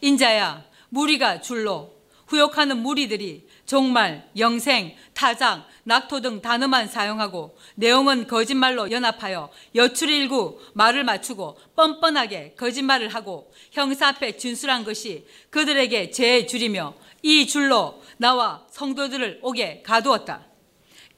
인자야 0.00 0.69
무리가 0.90 1.40
줄로 1.40 1.98
후욕하는 2.30 2.78
무리들이 2.78 3.48
종말, 3.66 4.28
영생, 4.38 4.94
타작, 5.14 5.66
낙토 5.82 6.20
등 6.20 6.40
단어만 6.40 6.86
사용하고 6.86 7.56
내용은 7.74 8.28
거짓말로 8.28 8.90
연합하여 8.90 9.50
여출일구 9.74 10.60
말을 10.74 11.02
맞추고 11.02 11.58
뻔뻔하게 11.74 12.54
거짓말을 12.56 13.08
하고 13.08 13.52
형사 13.72 14.08
앞에 14.08 14.36
진술한 14.36 14.84
것이 14.84 15.26
그들에게 15.50 16.10
죄의 16.10 16.46
줄이며 16.46 16.94
이 17.22 17.48
줄로 17.48 18.00
나와 18.16 18.64
성도들을 18.70 19.40
오게 19.42 19.82
가두었다. 19.82 20.46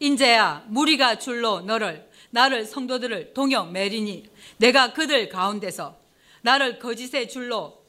인제야 0.01 0.65
무리가 0.69 1.19
줄로 1.19 1.61
너를 1.61 2.11
나를 2.31 2.65
성도들을 2.65 3.35
동여 3.35 3.65
매리니 3.65 4.25
내가 4.57 4.95
그들 4.95 5.29
가운데서 5.29 5.99
나를 6.41 6.79
거짓의 6.79 7.29
줄로 7.29 7.82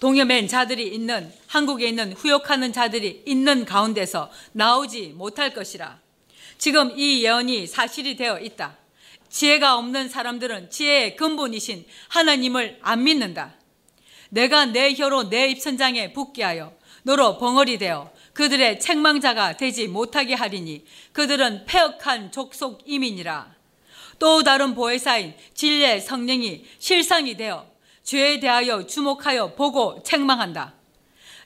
동여맨 0.00 0.48
자들이 0.48 0.88
있는 0.88 1.32
한국에 1.46 1.88
있는 1.88 2.12
후욕하는 2.12 2.72
자들이 2.72 3.22
있는 3.24 3.64
가운데서 3.64 4.30
나오지 4.52 5.14
못할 5.16 5.54
것이라. 5.54 5.98
지금 6.58 6.92
이 6.96 7.24
예언이 7.24 7.66
사실이 7.66 8.16
되어 8.16 8.38
있다. 8.38 8.76
지혜가 9.30 9.76
없는 9.76 10.08
사람들은 10.08 10.70
지혜의 10.70 11.16
근본이신 11.16 11.86
하나님을 12.08 12.78
안 12.82 13.04
믿는다. 13.04 13.54
내가 14.28 14.66
내 14.66 14.94
혀로 14.94 15.30
내 15.30 15.48
입천장에 15.48 16.12
붙게 16.12 16.42
하여 16.42 16.74
너로 17.02 17.38
벙어리 17.38 17.78
되어 17.78 18.12
그들의 18.32 18.80
책망자가 18.80 19.56
되지 19.56 19.88
못하게 19.88 20.34
하리니 20.34 20.84
그들은 21.12 21.64
폐역한 21.64 22.32
족속 22.32 22.82
이민이라. 22.84 23.54
또 24.18 24.42
다른 24.42 24.74
보혜사인 24.74 25.34
진리의 25.54 26.00
성령이 26.00 26.64
실상이 26.78 27.36
되어 27.36 27.66
죄에 28.06 28.38
대하여 28.38 28.86
주목하여 28.86 29.56
보고 29.56 30.00
책망한다. 30.04 30.74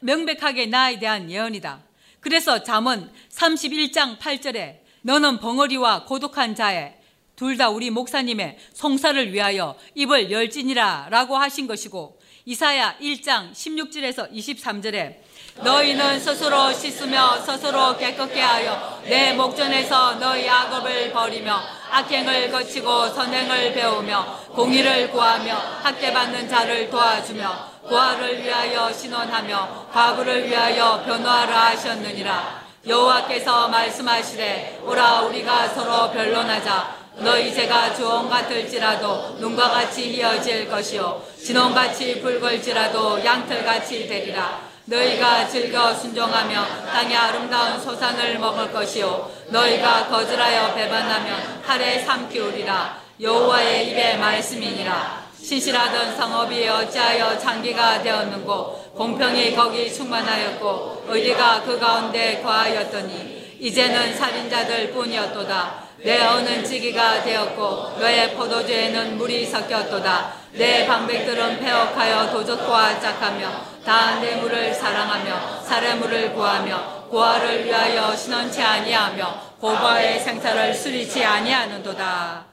명백하게 0.02 0.66
나에 0.66 0.98
대한 0.98 1.30
예언이다. 1.30 1.82
그래서 2.20 2.62
잠언 2.62 3.10
31장 3.30 4.18
8절에 4.18 4.80
너는 5.00 5.40
벙어리와 5.40 6.04
고독한 6.04 6.54
자에 6.54 6.96
둘 7.34 7.56
다 7.56 7.70
우리 7.70 7.88
목사님의 7.88 8.58
송사를 8.74 9.32
위하여 9.32 9.74
입을 9.94 10.30
열지니라 10.30 11.08
라고 11.08 11.38
하신 11.38 11.66
것이고 11.66 12.19
이사야 12.46 12.96
1장 13.00 13.52
16절에서 13.52 14.32
23절에 14.32 15.16
너희는 15.56 16.18
스스로 16.18 16.72
씻으며 16.72 17.38
스스로 17.38 17.96
깨끗게 17.98 18.40
하여 18.40 19.00
내 19.04 19.34
목전에서 19.34 20.14
너희 20.14 20.48
악업을 20.48 21.12
버리며 21.12 21.60
악행을 21.90 22.50
거치고 22.50 23.08
선행을 23.08 23.74
배우며 23.74 24.40
공의를 24.54 25.10
구하며 25.10 25.54
학대받는 25.82 26.48
자를 26.48 26.88
도와주며 26.88 27.70
고아를 27.82 28.42
위하여 28.42 28.90
신원하며 28.92 29.88
과부를 29.92 30.48
위하여 30.48 31.02
변호하라 31.04 31.66
하셨느니라. 31.66 32.60
여호와께서 32.86 33.68
말씀하시되 33.68 34.80
오라 34.84 35.22
우리가 35.22 35.68
서로 35.68 36.10
변론하자 36.10 36.99
너희 37.20 37.52
죄가 37.52 37.94
주홍 37.94 38.30
같을지라도 38.30 39.36
눈과 39.38 39.68
같이 39.68 40.10
희어질 40.10 40.68
것이요. 40.70 41.22
진홍같이 41.44 42.20
붉을지라도 42.22 43.22
양털같이 43.22 44.08
되리라. 44.08 44.60
너희가 44.86 45.46
즐겨 45.46 45.94
순종하며 45.94 46.66
땅의 46.86 47.14
아름다운 47.14 47.78
소산을 47.78 48.38
먹을 48.38 48.72
것이요. 48.72 49.30
너희가 49.48 50.08
거절하여 50.08 50.74
배반하면 50.74 51.62
칼에 51.62 52.00
삼키우리라. 52.00 52.98
여호와의 53.20 53.90
입의 53.90 54.18
말씀이니라. 54.18 55.20
신실하던 55.42 56.16
성업이 56.16 56.66
어찌하여 56.68 57.38
장기가 57.38 58.02
되었는고 58.02 58.92
공평이 58.96 59.54
거기 59.54 59.92
충만하였고 59.92 61.04
의리가 61.08 61.62
그 61.64 61.78
가운데 61.78 62.40
거하였더니 62.42 63.58
이제는 63.60 64.16
살인자들 64.16 64.92
뿐이었도다 64.92 65.89
내 66.02 66.18
어는 66.18 66.64
찌기가 66.64 67.22
되었고 67.22 67.98
너의 67.98 68.34
포도주에는 68.34 69.18
물이 69.18 69.44
섞였도다 69.46 70.34
내 70.52 70.86
방백들은 70.86 71.60
폐역하여 71.60 72.32
도적과 72.32 72.98
짝하며 73.00 73.80
다 73.84 74.18
뇌물을 74.20 74.74
사랑하며 74.74 75.62
사례물을 75.62 76.34
구하며 76.34 77.08
고아를 77.10 77.66
위하여 77.66 78.16
신원치 78.16 78.62
아니하며 78.62 79.56
고바의 79.60 80.20
생사를 80.20 80.74
수리치 80.74 81.22
아니하는도다 81.22 82.46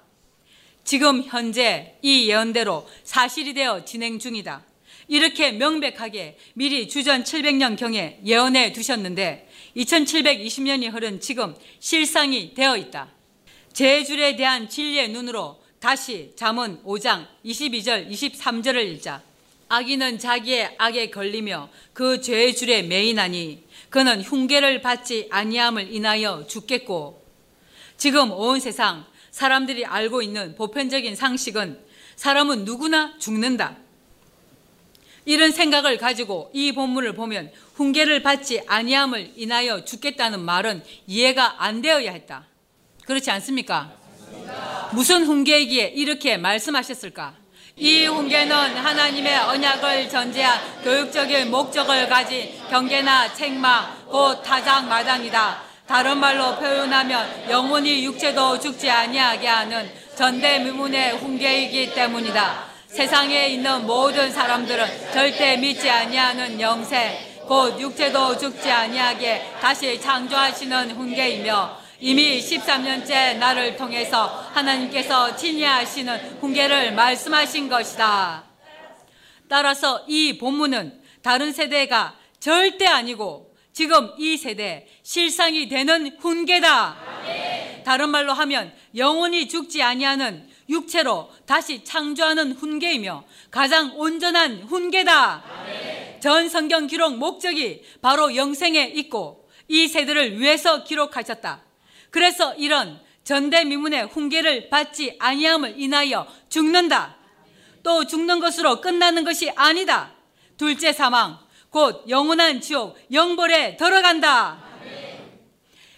지금 0.84 1.22
현재 1.22 1.98
이 2.02 2.30
예언대로 2.30 2.88
사실이 3.04 3.54
되어 3.54 3.84
진행 3.84 4.20
중이다. 4.20 4.64
이렇게 5.10 5.52
명백하게 5.52 6.38
미리 6.54 6.88
주전 6.88 7.26
700년경에 7.26 8.26
예언해 8.26 8.72
두셨는데 8.72 9.50
2720년이 9.76 10.90
흐른 10.94 11.20
지금 11.20 11.56
실상이 11.80 12.54
되어 12.54 12.78
있다. 12.78 13.17
제줄에 13.78 14.36
대한 14.36 14.68
진리의 14.68 15.10
눈으로 15.10 15.62
다시 15.80 16.34
잠언 16.36 16.84
5장 16.84 17.28
22절 17.46 18.10
23절을 18.10 18.84
읽자. 18.94 19.22
악인은 19.70 20.18
자기의 20.18 20.74
악에 20.80 21.12
걸리며 21.12 21.70
그 21.94 22.20
죄의 22.20 22.56
줄에 22.56 22.82
매이나니 22.82 23.64
그는 23.92 24.24
흉계를 24.24 24.82
받지 24.82 25.28
아니함을 25.30 25.94
인하여 25.94 26.48
죽겠고 26.48 27.24
지금 27.98 28.32
온 28.32 28.60
세상 28.60 29.06
사람들이 29.30 29.86
알고 29.86 30.24
있는 30.24 30.56
보편적인 30.56 31.16
상식은 31.16 31.80
사람은 32.16 32.66
누구나 32.66 33.14
죽는다. 33.20 33.78
이런 35.26 35.52
생각을 35.52 36.00
가지고 36.00 36.50
이 36.52 36.72
본문을 36.72 37.14
보면 37.14 37.52
훈계를 37.76 38.24
받지 38.24 38.60
아니함을 38.66 39.34
인하여 39.36 39.86
죽겠다는 39.86 40.40
말은 40.40 40.84
이해가 41.06 41.64
안 41.64 41.84
되어야 41.84 42.12
했다. 42.14 42.48
그렇지 43.08 43.32
않습니까? 43.32 43.90
무슨 44.92 45.24
훈계이기에 45.24 45.94
이렇게 45.96 46.36
말씀하셨을까? 46.36 47.36
이 47.78 48.06
훈계는 48.06 48.76
하나님의 48.76 49.38
언약을 49.38 50.10
전제한 50.10 50.60
교육적인 50.84 51.50
목적을 51.50 52.10
가진 52.10 52.52
경계나 52.70 53.34
책망, 53.34 53.96
곧 54.08 54.44
타작 54.44 54.88
마당이다. 54.88 55.62
다른 55.88 56.18
말로 56.18 56.58
표현하면 56.58 57.50
영혼이 57.50 58.04
육체도 58.04 58.60
죽지 58.60 58.90
아니하게 58.90 59.48
하는 59.48 59.90
전대미문의 60.18 61.18
훈계이기 61.20 61.94
때문이다. 61.94 62.66
세상에 62.88 63.48
있는 63.48 63.86
모든 63.88 64.30
사람들은 64.30 65.14
절대 65.14 65.56
믿지 65.56 65.90
아니하는 65.90 66.60
영생, 66.60 67.18
곧 67.48 67.80
육체도 67.80 68.38
죽지 68.38 68.70
아니하게 68.70 69.54
다시 69.62 70.02
창조하시는 70.02 70.92
훈계이며 70.92 71.87
이미 72.00 72.40
13년째 72.40 73.38
나를 73.38 73.76
통해서 73.76 74.28
하나님께서 74.54 75.36
친히 75.36 75.64
하시는 75.64 76.38
훈계를 76.40 76.94
말씀하신 76.94 77.70
것이다. 77.70 78.44
따라서 79.50 80.04
이 80.08 80.38
본문은 80.38 81.02
다른 81.24 81.52
세대가 81.52 82.16
절대 82.40 82.86
아니고 82.86 83.56
지금 83.74 84.12
이 84.20 84.38
세대 84.38 84.88
실상이 85.02 85.68
되는 85.70 86.16
훈계다. 86.20 86.98
다른 87.84 88.10
말로 88.10 88.34
하면 88.34 88.74
영혼이 88.96 89.48
죽지 89.48 89.82
아니하는 89.82 90.48
육체로 90.70 91.32
다시 91.46 91.84
창조하는 91.84 92.52
훈계이며 92.52 93.24
가장 93.50 93.94
온전한 93.96 94.64
훈계다. 94.64 95.44
전 96.20 96.50
성경 96.50 96.86
기록 96.86 97.16
목적이 97.16 97.84
바로 98.02 98.36
영생에 98.36 98.92
있고 98.96 99.50
이 99.68 99.88
세대를 99.88 100.40
위해서 100.40 100.84
기록하셨다. 100.84 101.67
그래서 102.10 102.56
이런 102.56 103.00
전대미문의 103.24 104.08
훈계를 104.08 104.70
받지 104.70 105.16
아니함을 105.20 105.76
인하여 105.78 106.28
죽는다. 106.50 107.18
또 107.84 108.06
죽는 108.06 108.40
것으로 108.40 108.82
끝나는 108.82 109.24
것이 109.24 109.50
아니다. 109.52 110.14
둘째 110.58 110.94
사망, 110.94 111.38
곧 111.70 112.06
영원한 112.10 112.62
지옥, 112.62 112.98
영벌에 113.12 113.78
들어간다. 113.78 114.64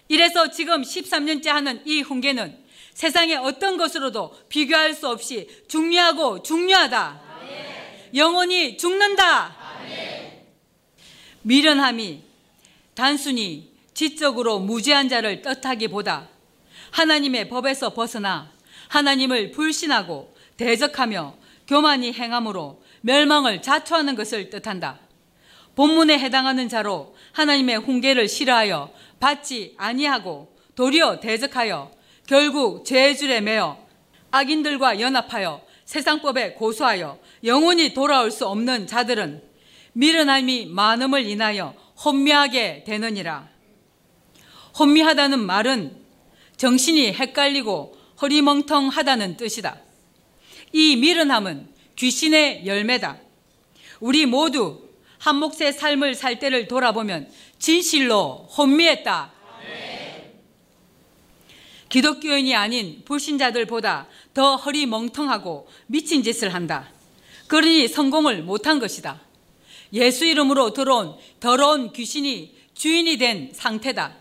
이래서 0.08 0.50
지금 0.50 0.82
13년째 0.82 1.48
하는 1.48 1.82
이 1.84 2.00
훈계는 2.00 2.58
세상의 2.94 3.36
어떤 3.36 3.76
것으로도 3.76 4.36
비교할 4.48 4.92
수 4.92 5.08
없이 5.08 5.48
중요하고 5.68 6.42
중요하다. 6.42 7.22
영원히 8.14 8.76
죽는다. 8.76 9.56
미련함이 11.42 12.22
단순히 12.94 13.69
지적으로 13.94 14.60
무죄한 14.60 15.08
자를 15.08 15.42
뜻하기보다 15.42 16.28
하나님의 16.90 17.48
법에서 17.48 17.94
벗어나 17.94 18.50
하나님을 18.88 19.52
불신하고 19.52 20.34
대적하며 20.56 21.36
교만이 21.66 22.12
행함으로 22.12 22.82
멸망을 23.02 23.62
자초하는 23.62 24.14
것을 24.16 24.50
뜻한다. 24.50 24.98
본문에 25.76 26.18
해당하는 26.18 26.68
자로 26.68 27.14
하나님의 27.32 27.78
훈계를 27.78 28.28
싫어하여 28.28 28.90
받지 29.20 29.74
아니하고 29.78 30.54
도리어 30.74 31.20
대적하여 31.20 31.90
결국 32.26 32.84
죄의 32.84 33.16
줄에 33.16 33.40
매어 33.40 33.78
악인들과 34.30 35.00
연합하여 35.00 35.62
세상법에 35.84 36.54
고소하여 36.54 37.18
영원히 37.44 37.94
돌아올 37.94 38.30
수 38.30 38.46
없는 38.46 38.86
자들은 38.86 39.42
미련함이 39.92 40.66
많음을 40.66 41.26
인하여 41.26 41.74
혼미하게 42.04 42.84
되느니라. 42.84 43.49
혼미하다는 44.80 45.40
말은 45.40 45.94
정신이 46.56 47.12
헷갈리고 47.12 47.98
허리멍텅하다는 48.22 49.36
뜻이다. 49.36 49.78
이 50.72 50.96
미련함은 50.96 51.68
귀신의 51.96 52.66
열매다. 52.66 53.18
우리 54.00 54.24
모두 54.24 54.88
한 55.18 55.36
몫의 55.36 55.74
삶을 55.74 56.14
살 56.14 56.38
때를 56.38 56.66
돌아보면 56.66 57.30
진실로 57.58 58.48
혼미했다. 58.56 59.32
기독교인이 61.90 62.54
아닌 62.54 63.02
불신자들보다 63.04 64.06
더 64.32 64.56
허리멍텅하고 64.56 65.68
미친 65.88 66.22
짓을 66.22 66.54
한다. 66.54 66.88
그러니 67.48 67.86
성공을 67.88 68.44
못한 68.44 68.78
것이다. 68.78 69.20
예수 69.92 70.24
이름으로 70.24 70.72
들어온 70.72 71.16
더러운 71.38 71.92
귀신이 71.92 72.54
주인이 72.74 73.18
된 73.18 73.50
상태다. 73.52 74.19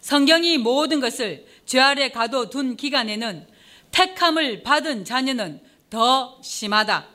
성경이 0.00 0.58
모든 0.58 1.00
것을 1.00 1.46
죄 1.66 1.78
아래 1.78 2.10
가둬둔 2.10 2.76
기간에는 2.76 3.46
택함을 3.90 4.62
받은 4.62 5.04
자녀는 5.04 5.60
더 5.90 6.38
심하다. 6.42 7.06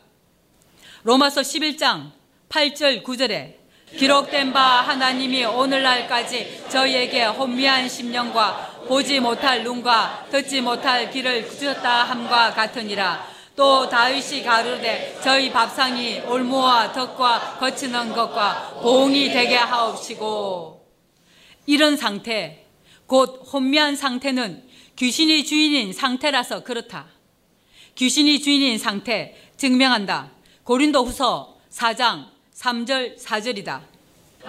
로마서 1.04 1.42
11장 1.42 2.12
8절 2.50 3.04
9절에 3.04 3.56
기록된 3.98 4.52
바 4.52 4.82
하나님이 4.82 5.46
오늘날까지 5.46 6.66
저희에게 6.70 7.26
혼미한 7.26 7.88
심령과 7.88 8.86
보지 8.88 9.20
못할 9.20 9.64
눈과 9.64 10.28
듣지 10.32 10.62
못할 10.62 11.10
귀를 11.12 11.50
주셨다 11.50 12.04
함과 12.04 12.54
같으니라. 12.54 13.36
또 13.56 13.88
다윗이 13.88 14.44
가르되 14.44 15.18
저희 15.24 15.50
밥상이 15.50 16.20
올무와 16.28 16.92
덕과 16.92 17.58
거치는 17.60 18.12
것과 18.12 18.80
보응이 18.82 19.32
되게 19.32 19.56
하옵시고 19.56 20.86
이런 21.66 21.96
상태 21.96 22.65
곧 23.08 23.42
혼미한 23.52 23.96
상태는 23.96 24.64
귀신이 24.96 25.46
주인인 25.46 25.94
상태라서 25.94 26.64
그렇다. 26.64 27.08
귀신이 27.96 28.42
주인인 28.42 28.78
상태 28.78 29.36
증명한다. 29.58 30.32
고린도 30.64 31.06
후서 31.06 31.58
4장 31.72 32.26
3절 32.56 33.20
4절이다. 33.20 33.82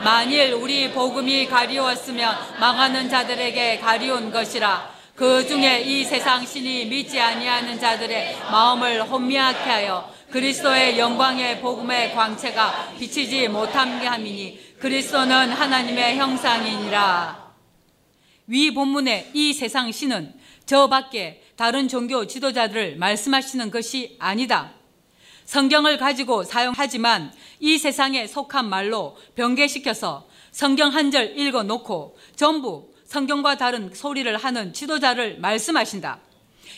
만일 0.02 0.52
우리 0.52 0.90
복음이 0.92 1.46
가리웠으면 1.46 2.34
망하는 2.60 3.08
자들에게 3.08 3.78
가리운 3.78 4.30
것이라 4.30 4.94
그 5.14 5.46
중에 5.46 5.80
이 5.80 6.04
세상 6.04 6.44
신이 6.44 6.86
믿지 6.86 7.18
아니하는 7.18 7.80
자들의 7.80 8.36
마음을 8.50 9.02
혼미하게 9.04 9.58
하여 9.58 10.14
그리스도의 10.30 10.98
영광의 10.98 11.60
복음의 11.60 12.14
광채가 12.14 12.92
비치지 12.98 13.48
못함게 13.48 14.06
함이니 14.06 14.76
그리스도는 14.78 15.52
하나님의 15.52 16.18
형상이니라. 16.18 17.45
위 18.48 18.72
본문의 18.72 19.30
이 19.34 19.52
세상 19.52 19.90
신은 19.90 20.34
저 20.66 20.88
밖에 20.88 21.42
다른 21.56 21.88
종교 21.88 22.26
지도자들을 22.26 22.96
말씀하시는 22.96 23.70
것이 23.70 24.16
아니다. 24.18 24.72
성경을 25.46 25.96
가지고 25.98 26.42
사용하지만 26.42 27.32
이 27.60 27.78
세상에 27.78 28.26
속한 28.26 28.68
말로 28.68 29.16
변개시켜서 29.34 30.28
성경 30.50 30.92
한 30.94 31.10
절 31.10 31.38
읽어 31.38 31.62
놓고 31.62 32.18
전부 32.34 32.90
성경과 33.04 33.56
다른 33.56 33.94
소리를 33.94 34.36
하는 34.36 34.72
지도자를 34.72 35.38
말씀하신다. 35.38 36.20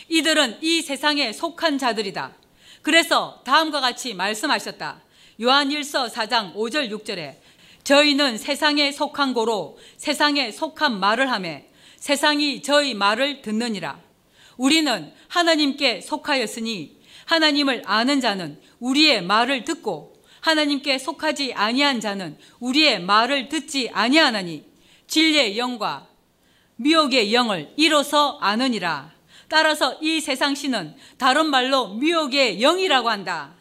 이들은 0.09 0.59
이 0.61 0.81
세상에 0.81 1.33
속한 1.33 1.77
자들이다. 1.79 2.35
그래서 2.81 3.41
다음과 3.45 3.81
같이 3.81 4.13
말씀하셨다. 4.13 5.01
요한 5.41 5.69
1서 5.69 6.09
4장 6.11 6.53
5절 6.53 6.89
6절에 6.91 7.37
저희는 7.83 8.37
세상에 8.37 8.91
속한 8.91 9.33
고로 9.33 9.77
세상에 9.97 10.51
속한 10.51 10.99
말을 10.99 11.31
하며 11.31 11.61
세상이 11.97 12.61
저희 12.61 12.93
말을 12.93 13.41
듣느니라. 13.41 13.99
우리는 14.57 15.11
하나님께 15.27 16.01
속하였으니 16.01 16.99
하나님을 17.25 17.83
아는 17.85 18.21
자는 18.21 18.59
우리의 18.79 19.23
말을 19.23 19.63
듣고 19.63 20.13
하나님께 20.41 20.97
속하지 20.97 21.53
아니한 21.53 21.99
자는 21.99 22.37
우리의 22.59 23.01
말을 23.01 23.49
듣지 23.49 23.89
아니하나니 23.91 24.65
진리의 25.07 25.57
영과 25.57 26.07
미혹의 26.77 27.33
영을 27.33 27.73
이로써 27.75 28.37
아느니라. 28.39 29.11
따라서 29.49 29.97
이 30.01 30.21
세상 30.21 30.55
신은 30.55 30.95
다른 31.17 31.47
말로 31.47 31.95
미혹의 31.95 32.59
영이라고 32.59 33.09
한다. 33.09 33.53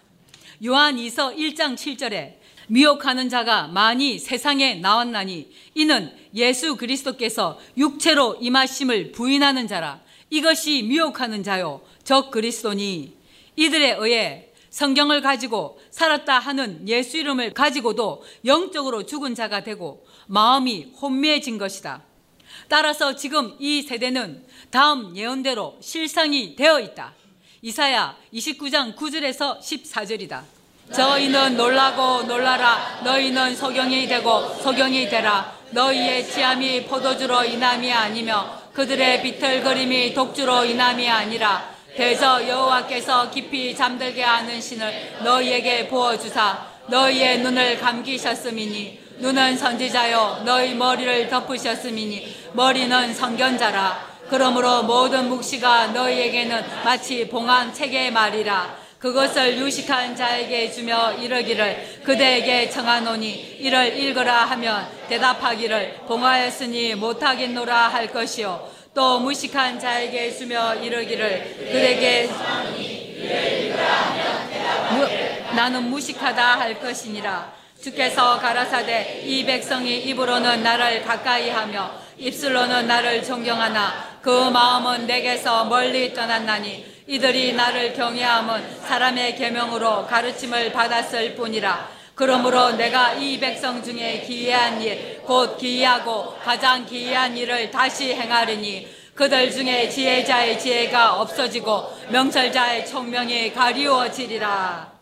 요한 0.64 0.96
2서 0.96 1.36
1장 1.36 1.74
7절에 1.74 2.37
미혹하는 2.68 3.28
자가 3.28 3.66
많이 3.68 4.18
세상에 4.18 4.76
나왔나니 4.76 5.50
이는 5.74 6.12
예수 6.34 6.76
그리스도께서 6.76 7.58
육체로 7.76 8.36
임하심을 8.40 9.12
부인하는 9.12 9.66
자라 9.66 10.00
이것이 10.30 10.82
미혹하는 10.82 11.42
자요 11.42 11.80
적 12.04 12.30
그리스도니 12.30 13.14
이들에 13.56 13.96
의해 13.98 14.48
성경을 14.70 15.22
가지고 15.22 15.80
살았다 15.90 16.38
하는 16.38 16.86
예수 16.88 17.16
이름을 17.16 17.54
가지고도 17.54 18.22
영적으로 18.44 19.04
죽은 19.06 19.34
자가 19.34 19.64
되고 19.64 20.06
마음이 20.26 20.92
혼미해진 21.00 21.58
것이다. 21.58 22.04
따라서 22.68 23.16
지금 23.16 23.56
이 23.58 23.82
세대는 23.82 24.44
다음 24.70 25.16
예언대로 25.16 25.78
실상이 25.80 26.54
되어 26.54 26.80
있다. 26.80 27.14
이사야 27.62 28.16
29장 28.32 28.94
9절에서 28.94 29.58
14절이다. 29.58 30.57
저희는 30.92 31.56
놀라고 31.56 32.22
놀라라. 32.22 33.00
너희는 33.04 33.54
소경이 33.56 34.06
되고 34.08 34.48
소경이 34.62 35.08
되라. 35.08 35.52
너희의 35.70 36.26
치암이 36.26 36.86
포도주로 36.86 37.44
인함이 37.44 37.92
아니며 37.92 38.58
그들의 38.72 39.22
비틀거림이 39.22 40.14
독주로 40.14 40.64
인함이 40.64 41.08
아니라 41.08 41.70
대저 41.94 42.46
여호와께서 42.48 43.30
깊이 43.30 43.74
잠들게 43.76 44.22
하는 44.22 44.60
신을 44.60 45.18
너희에게 45.24 45.88
부어주사 45.88 46.66
너희의 46.86 47.40
눈을 47.40 47.78
감기셨음이니 47.80 49.08
눈은 49.18 49.58
선지자요 49.58 50.42
너희 50.44 50.74
머리를 50.74 51.28
덮으셨음이니 51.28 52.36
머리는 52.52 53.12
성견자라. 53.12 54.08
그러므로 54.30 54.82
모든 54.84 55.28
묵시가 55.28 55.88
너희에게는 55.88 56.64
마치 56.84 57.28
봉한 57.28 57.72
책의 57.74 58.10
말이라 58.12 58.87
그것을 58.98 59.58
유식한 59.58 60.16
자에게 60.16 60.72
주며 60.72 61.12
이르기를 61.12 62.00
그대에게 62.04 62.68
청하노니 62.68 63.58
이를 63.60 63.96
읽으라 63.96 64.44
하면 64.46 64.88
대답하기를 65.08 66.00
봉하였으니 66.08 66.96
못하겠노라 66.96 67.88
할 67.88 68.08
것이요. 68.08 68.68
또 68.94 69.20
무식한 69.20 69.78
자에게 69.78 70.36
주며 70.36 70.74
이르기를 70.74 71.56
그대에게 71.58 72.28
무, 74.90 75.54
나는 75.54 75.84
무식하다 75.84 76.58
할 76.58 76.80
것이니라. 76.80 77.52
주께서 77.80 78.40
가라사대 78.40 79.22
이 79.24 79.44
백성이 79.44 79.98
입으로는 79.98 80.64
나를 80.64 81.04
가까이 81.04 81.50
하며 81.50 81.92
입술로는 82.16 82.88
나를 82.88 83.22
존경하나 83.22 84.18
그 84.20 84.50
마음은 84.50 85.06
내게서 85.06 85.66
멀리 85.66 86.12
떠났나니 86.12 86.97
이들이 87.08 87.54
나를 87.54 87.94
경외함은 87.94 88.80
사람의 88.82 89.36
계명으로 89.36 90.06
가르침을 90.06 90.72
받았을 90.72 91.36
뿐이라. 91.36 91.88
그러므로 92.14 92.72
내가 92.72 93.14
이 93.14 93.40
백성 93.40 93.82
중에 93.82 94.20
기이한 94.26 94.82
일, 94.82 95.22
곧 95.22 95.56
기이하고 95.56 96.34
가장 96.44 96.84
기이한 96.84 97.34
일을 97.34 97.70
다시 97.70 98.12
행하리니 98.12 98.86
그들 99.14 99.50
중에 99.50 99.88
지혜자의 99.88 100.58
지혜가 100.58 101.22
없어지고 101.22 101.84
명철자의 102.10 102.86
총명이 102.86 103.54
가리워지리라. 103.54 104.92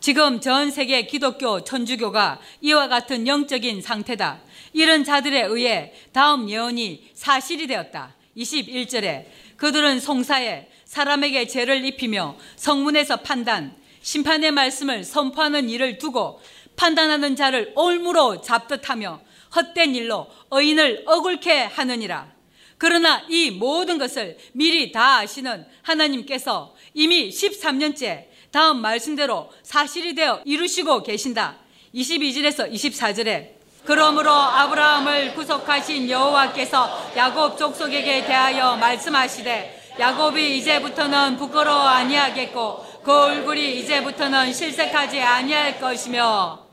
지금 0.00 0.40
전 0.40 0.72
세계 0.72 1.06
기독교 1.06 1.62
천주교가 1.62 2.40
이와 2.60 2.88
같은 2.88 3.28
영적인 3.28 3.82
상태다. 3.82 4.40
이런 4.72 5.04
자들에 5.04 5.42
의해 5.42 5.92
다음 6.12 6.50
예언이 6.50 7.10
사실이 7.14 7.68
되었다. 7.68 8.16
21절에 8.36 9.26
그들은 9.56 10.00
송사에 10.00 10.73
사람에게 10.94 11.48
죄를 11.48 11.84
입히며 11.84 12.36
성문에서 12.54 13.16
판단, 13.16 13.74
심판의 14.02 14.52
말씀을 14.52 15.02
선포하는 15.02 15.68
일을 15.68 15.98
두고 15.98 16.40
판단하는 16.76 17.34
자를 17.34 17.72
올무로 17.74 18.42
잡듯하며 18.42 19.20
헛된 19.56 19.96
일로 19.96 20.28
의인을 20.52 21.02
억울케 21.06 21.64
하느니라. 21.64 22.32
그러나 22.78 23.24
이 23.28 23.50
모든 23.50 23.98
것을 23.98 24.38
미리 24.52 24.92
다 24.92 25.18
아시는 25.18 25.66
하나님께서 25.82 26.76
이미 26.92 27.28
13년째 27.28 28.26
다음 28.52 28.80
말씀대로 28.80 29.50
사실이 29.64 30.14
되어 30.14 30.42
이루시고 30.44 31.02
계신다. 31.02 31.56
22절에서 31.92 32.72
24절에 32.72 33.54
그러므로 33.84 34.30
아브라함을 34.32 35.34
구속하신 35.34 36.08
여호와께서 36.08 37.14
야곱 37.16 37.58
족속에게 37.58 38.24
대하여 38.26 38.76
말씀하시되 38.76 39.83
야곱이 39.98 40.58
이제부터는 40.58 41.36
부끄러워 41.36 41.82
아니하겠고 41.82 43.02
그 43.04 43.12
얼굴이 43.12 43.78
이제부터는 43.78 44.52
실색하지 44.52 45.20
아니할 45.20 45.78
것이며 45.78 46.66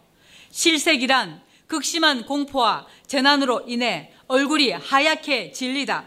실색이란 0.50 1.42
극심한 1.68 2.26
공포와 2.26 2.88
재난으로 3.06 3.66
인해 3.68 4.12
얼굴이 4.28 4.72
하얗게 4.72 5.52
질리다. 5.52 6.06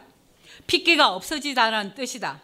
핏기가 0.67 1.15
없어지다는 1.15 1.95
뜻이다. 1.95 2.41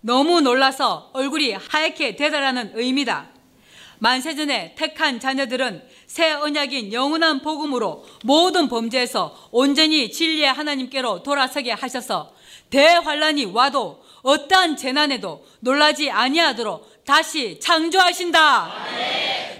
너무 0.00 0.40
놀라서 0.40 1.10
얼굴이 1.14 1.52
하얗게 1.52 2.16
되다라는 2.16 2.72
의미다. 2.74 3.28
만세전에 3.98 4.74
택한 4.76 5.20
자녀들은 5.20 5.88
새 6.06 6.32
언약인 6.32 6.92
영원한 6.92 7.40
복음으로 7.40 8.04
모든 8.24 8.68
범죄에서 8.68 9.48
온전히 9.52 10.10
진리의 10.10 10.52
하나님께로 10.52 11.22
돌아서게 11.22 11.70
하셔서 11.72 12.34
대환란이 12.72 13.44
와도 13.44 14.02
어떠한 14.22 14.76
재난에도 14.76 15.44
놀라지 15.60 16.10
아니하도록 16.10 17.04
다시 17.04 17.60
창조하신다. 17.60 18.72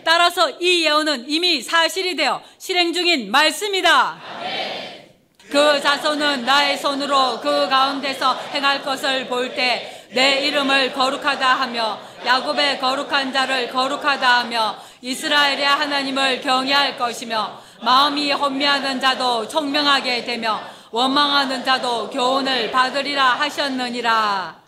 따라서 0.05 0.51
이 0.59 0.85
예언은 0.85 1.27
이미 1.29 1.63
사실이 1.63 2.17
되어 2.17 2.43
실행 2.59 2.93
중인 2.93 3.31
말씀이다. 3.31 4.21
그 5.51 5.81
자손은 5.81 6.45
나의 6.45 6.79
손으로 6.79 7.41
그 7.41 7.69
가운데서 7.69 8.35
행할 8.55 8.83
것을 8.83 9.29
볼 9.29 9.55
때 9.55 10.03
내 10.13 10.47
이름을 10.47 10.93
거룩하다 10.93 11.55
하며 11.55 11.99
야곱의 12.25 12.79
거룩한 12.81 13.33
자를 13.33 13.71
거룩하다 13.71 14.41
하며 14.41 14.77
이스라엘의 15.01 15.65
하나님을 15.65 16.43
경외할 16.43 16.99
것이며 16.99 17.59
마음이 17.81 18.31
혼미하는 18.33 19.01
자도 19.01 19.49
총명하게 19.49 20.25
되며 20.25 20.61
원망하는 20.93 21.65
자도 21.65 22.11
교훈을 22.11 22.71
받으리라 22.71 23.41
하셨느니라. 23.41 24.63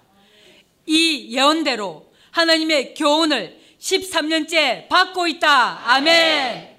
이 0.86 1.36
예언대로 1.36 2.10
하나님의 2.30 2.94
교훈을 2.94 3.60
13년째 3.78 4.88
받고 4.88 5.26
있다. 5.26 5.82
아멘. 5.84 6.78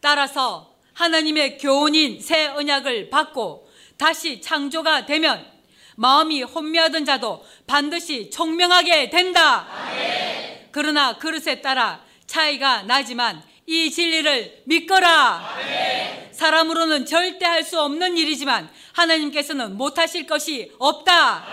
따라서 0.00 0.72
하나님의 0.94 1.58
교훈인 1.58 2.20
새 2.20 2.46
언약을 2.46 3.10
받고 3.10 3.68
다시 3.98 4.40
창조가 4.40 5.04
되면 5.06 5.44
마음이 5.96 6.42
혼미하던 6.44 7.04
자도 7.04 7.44
반드시 7.66 8.30
총명하게 8.30 9.10
된다. 9.10 9.66
아멘. 9.68 10.68
그러나 10.70 11.18
그릇에 11.18 11.60
따라 11.60 12.04
차이가 12.26 12.82
나지만 12.82 13.42
이 13.66 13.90
진리를 13.90 14.62
믿거라. 14.66 15.54
아멘. 15.54 15.95
사람으로는 16.36 17.06
절대 17.06 17.44
할 17.46 17.64
수 17.66 17.80
없는 17.80 18.16
일이지만 18.16 18.68
하나님께서는 18.92 19.76
못하실 19.76 20.26
것이 20.26 20.70
없다. 20.78 21.44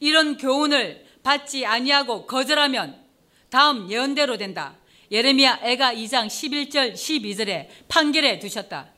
이런 0.00 0.36
교훈을 0.36 1.06
받지 1.22 1.64
아니하고 1.64 2.26
거절하면 2.26 3.00
다음 3.48 3.90
예언대로 3.90 4.36
된다. 4.36 4.76
예레미야 5.10 5.60
애가 5.62 5.94
2장 5.94 6.26
11절 6.26 6.92
12절에 6.94 7.68
판결해 7.88 8.38
두셨다. 8.38 8.88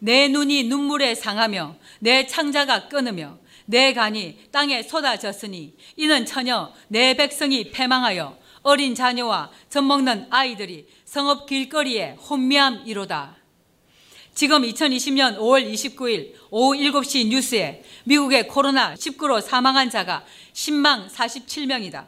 내 0.00 0.28
눈이 0.28 0.64
눈물에 0.64 1.14
상하며 1.14 1.76
내 2.00 2.26
창자가 2.26 2.88
끊으며 2.88 3.38
내 3.64 3.94
간이 3.94 4.50
땅에 4.50 4.82
쏟아졌으니 4.82 5.74
이는 5.96 6.26
처녀 6.26 6.72
내 6.88 7.14
백성이 7.14 7.70
패망하여 7.70 8.36
어린 8.62 8.94
자녀와 8.94 9.50
젖먹는 9.70 10.26
아이들이 10.30 10.86
성읍 11.06 11.46
길거리에 11.46 12.16
혼미함이로다. 12.28 13.43
지금 14.34 14.62
2020년 14.62 15.38
5월 15.38 15.72
29일 15.72 16.32
오후 16.50 16.74
7시 16.74 17.28
뉴스에 17.28 17.84
미국의 18.02 18.48
코로나19로 18.48 19.40
사망한 19.40 19.90
자가 19.90 20.24
10만 20.52 21.08
47명이다. 21.08 22.06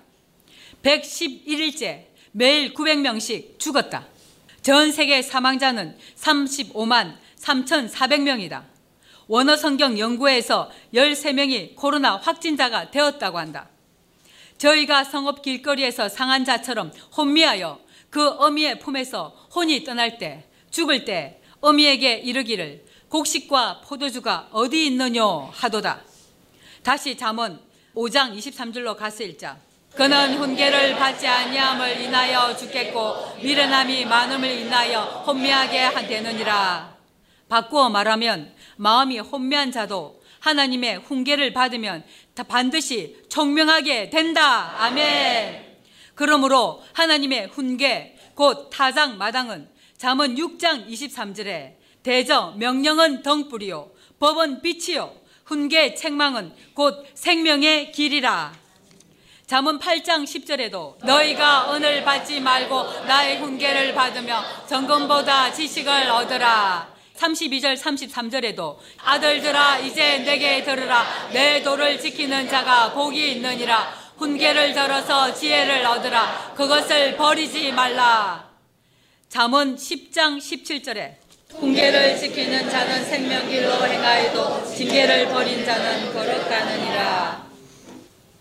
111일째 0.82 2.06
매일 2.32 2.74
900명씩 2.74 3.60
죽었다. 3.60 4.08
전 4.60 4.90
세계 4.90 5.22
사망자는 5.22 5.96
35만 6.16 7.16
3,400명이다. 7.40 8.64
원어성경 9.28 9.96
연구에서 9.96 10.72
13명이 10.94 11.76
코로나 11.76 12.16
확진자가 12.16 12.90
되었다고 12.90 13.38
한다. 13.38 13.68
저희가 14.58 15.04
성읍 15.04 15.42
길거리에서 15.42 16.08
상한 16.08 16.44
자처럼 16.44 16.90
혼미하여 17.16 17.78
그 18.10 18.28
어미의 18.30 18.80
품에서 18.80 19.28
혼이 19.54 19.84
떠날 19.84 20.18
때, 20.18 20.44
죽을 20.70 21.04
때 21.04 21.40
어미에게 21.60 22.18
이르기를 22.18 22.84
곡식과 23.08 23.82
포도주가 23.84 24.48
어디 24.52 24.86
있느뇨 24.86 25.50
하도다. 25.52 26.02
다시 26.82 27.16
잠언 27.16 27.60
5장 27.94 28.36
23절로 28.36 28.96
가서 28.96 29.24
읽자. 29.24 29.58
그는 29.94 30.36
훈계를 30.36 30.96
받지 30.96 31.26
아니함을 31.26 32.02
인하여 32.02 32.54
죽겠고 32.54 33.38
미련함이 33.42 34.04
많음을 34.04 34.48
인하여 34.48 35.24
혼미하게 35.26 36.06
되느니라. 36.06 36.94
바꾸어 37.48 37.88
말하면 37.88 38.54
마음이 38.76 39.18
혼미한 39.20 39.72
자도 39.72 40.20
하나님의 40.40 40.98
훈계를 40.98 41.52
받으면 41.54 42.04
반드시 42.46 43.16
총명하게 43.30 44.10
된다. 44.10 44.74
아멘. 44.82 45.64
그러므로 46.14 46.82
하나님의 46.92 47.46
훈계 47.46 48.16
곧 48.34 48.68
타장 48.70 49.16
마당은 49.16 49.68
잠언 49.98 50.34
6장 50.34 50.88
23절에 50.88 51.74
대저 52.02 52.54
명령은 52.56 53.22
덩불이요 53.22 53.90
법은 54.20 54.60
빛이요 54.60 55.12
훈계 55.44 55.94
책망은 55.94 56.52
곧 56.74 57.06
생명의 57.14 57.92
길이라. 57.92 58.52
잠언 59.46 59.78
8장 59.78 60.24
10절에도 60.24 61.04
너희가 61.04 61.72
은을 61.74 62.02
받지 62.02 62.40
말고 62.40 62.82
나의 63.06 63.38
훈계를 63.38 63.94
받으며 63.94 64.42
정금보다 64.66 65.52
지식을 65.52 66.10
얻으라. 66.10 66.94
32절 67.16 67.78
33절에도 67.78 68.76
아들들아 68.98 69.78
이제 69.78 70.18
내게 70.18 70.62
들으라 70.62 71.06
내 71.32 71.62
도를 71.62 71.98
지키는 71.98 72.48
자가 72.48 72.92
복이 72.92 73.32
있느니라 73.32 73.94
훈계를 74.18 74.74
들어서 74.74 75.32
지혜를 75.32 75.86
얻으라 75.86 76.52
그것을 76.54 77.16
버리지 77.16 77.72
말라. 77.72 78.45
잠언 79.28 79.76
10장 79.76 80.38
17절에 80.38 81.16
훈계를 81.50 82.16
지키는 82.16 82.70
자는 82.70 83.04
생명길로 83.04 83.86
행하여도 83.86 84.64
징계를 84.74 85.28
버린 85.28 85.64
자는 85.64 86.12
걸어가느니라. 86.12 87.46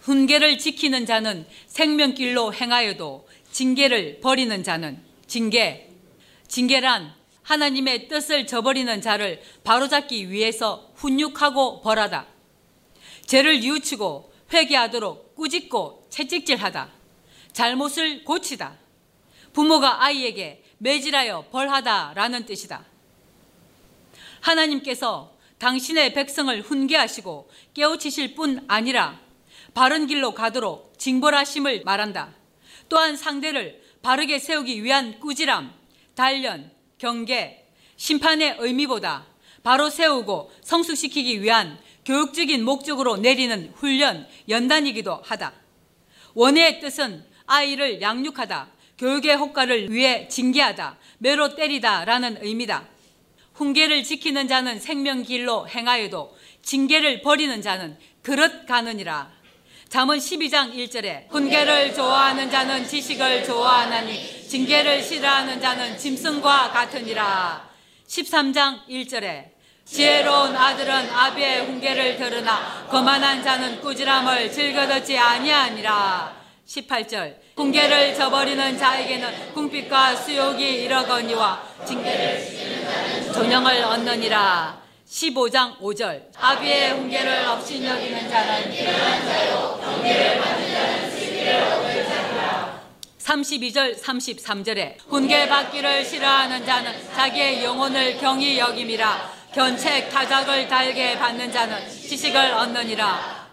훈계를 0.01 0.57
지키는 0.57 1.05
자는 1.05 1.45
생명길로 1.67 2.53
행하여도 2.53 3.27
징계를 3.51 4.19
버리는 4.21 4.63
자는 4.63 5.01
징계. 5.27 5.89
징계란 6.47 7.13
하나님의 7.41 8.07
뜻을 8.07 8.45
저버리는 8.47 9.01
자를 9.01 9.41
바로잡기 9.63 10.29
위해서 10.29 10.91
훈육하고 10.95 11.81
벌하다. 11.81 12.27
죄를 13.25 13.59
뉘우치고 13.61 14.31
회개하도록 14.53 15.35
꾸짖고 15.35 16.07
채찍질하다. 16.09 16.89
잘못을 17.53 18.23
고치다. 18.23 18.77
부모가 19.53 20.03
아이에게 20.03 20.64
매질하여 20.85 21.45
벌하다라는 21.51 22.45
뜻이다. 22.45 22.85
하나님께서 24.41 25.33
당신의 25.57 26.13
백성을 26.13 26.61
훈계하시고 26.61 27.49
깨우치실 27.73 28.35
뿐 28.35 28.63
아니라 28.67 29.19
바른 29.73 30.05
길로 30.05 30.35
가도록 30.35 30.93
징벌하심을 30.99 31.81
말한다. 31.83 32.35
또한 32.87 33.17
상대를 33.17 33.81
바르게 34.03 34.37
세우기 34.37 34.83
위한 34.83 35.19
꾸지람, 35.19 35.73
단련, 36.13 36.71
경계, 36.99 37.67
심판의 37.95 38.57
의미보다 38.59 39.25
바로 39.63 39.89
세우고 39.89 40.51
성숙시키기 40.61 41.41
위한 41.41 41.79
교육적인 42.05 42.63
목적으로 42.63 43.17
내리는 43.17 43.73
훈련, 43.75 44.27
연단이기도 44.47 45.15
하다. 45.25 45.51
원의 46.35 46.79
뜻은 46.79 47.25
아이를 47.47 48.03
양육하다, 48.03 48.74
교육의 48.97 49.37
효과를 49.37 49.91
위해 49.91 50.27
징계하다, 50.27 50.97
매로 51.17 51.55
때리다 51.55 52.05
라는 52.05 52.37
의미다. 52.41 52.85
훈계를 53.53 54.03
지키는 54.03 54.47
자는 54.47 54.79
생명길로 54.79 55.67
행하여도 55.69 56.35
징계를 56.61 57.21
버리는 57.21 57.61
자는 57.61 57.97
그릇 58.21 58.65
가느니라. 58.65 59.29
잠언 59.87 60.17
12장 60.17 60.73
1절에 60.73 61.29
훈계를 61.29 61.93
좋아하는 61.93 62.49
자는 62.49 62.85
지식을 62.85 63.45
좋아하나니 63.45 64.47
징계를 64.47 65.01
싫어하는 65.01 65.61
자는 65.61 65.97
짐승과 65.97 66.71
같으니라. 66.71 67.69
13장 68.07 68.85
1절에 68.89 69.55
지혜로운 69.85 70.55
아들은 70.55 71.09
아비의 71.11 71.67
훈계를 71.67 72.17
들으나 72.17 72.87
거만한 72.89 73.43
자는 73.43 73.79
꾸지람을 73.81 74.51
즐겨 74.51 74.87
듣지 74.87 75.17
아니하니라. 75.17 76.44
18절. 76.67 77.35
훈계를 77.55 78.15
저버리는 78.15 78.77
자에게는 78.77 79.53
궁핍과 79.53 80.15
수욕이 80.15 80.83
이러거니와 80.83 81.63
징계를 81.85 83.31
조명을 83.33 83.83
얻느니라. 83.83 84.81
15장 85.07 85.77
5절. 85.79 86.23
아비의 86.35 86.91
훈계를 86.93 87.45
없이 87.45 87.85
여기는 87.85 88.29
자는 88.29 88.69
미련한 88.69 89.21
자요. 89.25 89.79
훈계를 89.81 90.41
받는 90.41 90.73
자는 90.73 91.11
시기를 91.11 91.63
얻을 91.63 92.05
자니라. 92.05 92.81
32절 93.19 93.99
33절에 93.99 94.97
훈계 95.07 95.47
받기를 95.47 96.03
싫어하는 96.05 96.65
자는 96.65 96.93
자기의 97.13 97.63
영혼을 97.63 98.17
경히 98.17 98.57
여김이라. 98.57 99.35
견책 99.53 100.09
타작을 100.09 100.67
달게 100.67 101.17
받는 101.17 101.51
자는 101.51 101.87
지식을 101.89 102.37
얻느니라. 102.53 103.45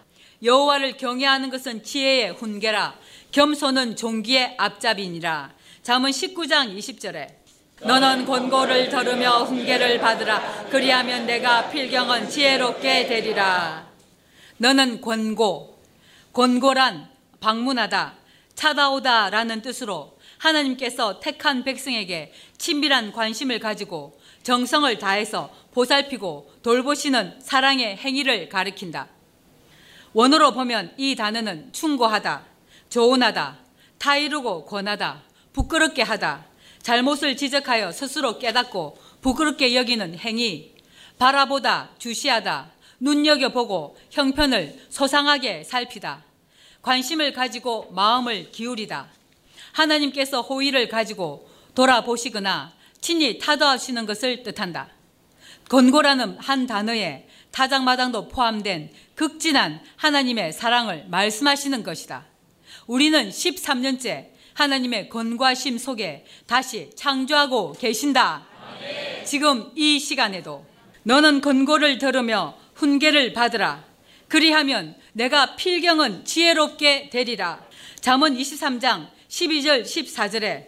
여호와를 0.43 0.97
경외하는 0.97 1.51
것은 1.51 1.85
지혜의 1.85 2.33
훈계라 2.33 2.95
겸손은 3.33 3.97
종기의 3.97 4.55
앞잡이니라 4.59 5.55
잠언 5.83 6.11
19장 6.11 6.77
20절에 6.79 7.43
너는 7.85 8.27
권고를 8.27 8.89
들으며 8.89 9.43
훈계를 9.43 9.99
받으라. 9.99 10.67
그리하면 10.71 11.27
내가 11.27 11.69
필경은 11.69 12.29
지혜롭게 12.29 13.07
되리라. 13.07 13.89
너는 14.59 15.01
권고, 15.01 15.83
권고란 16.33 17.09
방문하다, 17.41 18.15
찾아오다 18.55 19.31
라는 19.31 19.63
뜻으로 19.63 20.17
하나님께서 20.39 21.19
택한 21.19 21.65
백성에게 21.65 22.33
친밀한 22.57 23.13
관심을 23.13 23.59
가지고 23.59 24.17
정성을 24.45 24.97
다해서 24.99 25.51
보살피고 25.73 26.53
돌보시는 26.63 27.41
사랑의 27.41 27.97
행위를 27.97 28.49
가리킨다. 28.49 29.09
원어로 30.13 30.53
보면 30.53 30.95
이 30.99 31.17
단어는 31.17 31.73
충고하다, 31.73 32.52
조언하다, 32.93 33.57
타이르고 33.97 34.67
권하다, 34.67 35.23
부끄럽게 35.55 36.03
하다, 36.03 36.45
잘못을 36.83 37.39
지적하여 37.39 37.91
스스로 37.91 38.39
깨닫고 38.39 38.99
부끄럽게 39.23 39.75
여기는 39.75 40.19
행위, 40.19 40.75
바라보다, 41.19 41.89
주시하다, 41.97 42.71
눈여겨보고 43.01 43.97
형편을 44.11 44.79
소상하게 44.91 45.65
살피다, 45.65 46.23
관심을 46.83 47.33
가지고 47.33 47.91
마음을 47.93 48.51
기울이다, 48.51 49.09
하나님께서 49.73 50.43
호의를 50.43 50.91
가지고 50.91 51.49
돌아보시거나 51.75 52.75
친히 53.01 53.39
타도하시는 53.39 54.05
것을 54.05 54.43
뜻한다. 54.43 54.91
권고라는 55.71 56.37
한 56.39 56.67
단어에 56.67 57.27
타작마당도 57.53 58.29
포함된 58.29 58.93
극진한 59.15 59.81
하나님의 59.97 60.53
사랑을 60.53 61.07
말씀하시는 61.09 61.83
것이다. 61.85 62.32
우리는 62.93 63.31
13년째 63.31 64.27
하나님의 64.53 65.09
권과심 65.09 65.79
속에 65.79 66.27
다시 66.47 66.91
창조하고 66.95 67.73
계신다. 67.73 68.45
지금 69.25 69.71
이 69.75 69.99
시간에도 69.99 70.67
너는 71.05 71.41
권고를 71.41 71.97
들으며 71.97 72.55
훈계를 72.75 73.33
받으라. 73.33 73.83
그리하면 74.29 74.95
내가 75.15 75.57
필경은 75.57 76.27
지혜롭게 76.27 77.09
되리라. 77.09 77.65
잠언 78.03 78.37
23장 78.37 79.07
12절 79.27 79.85
14절에 79.85 80.67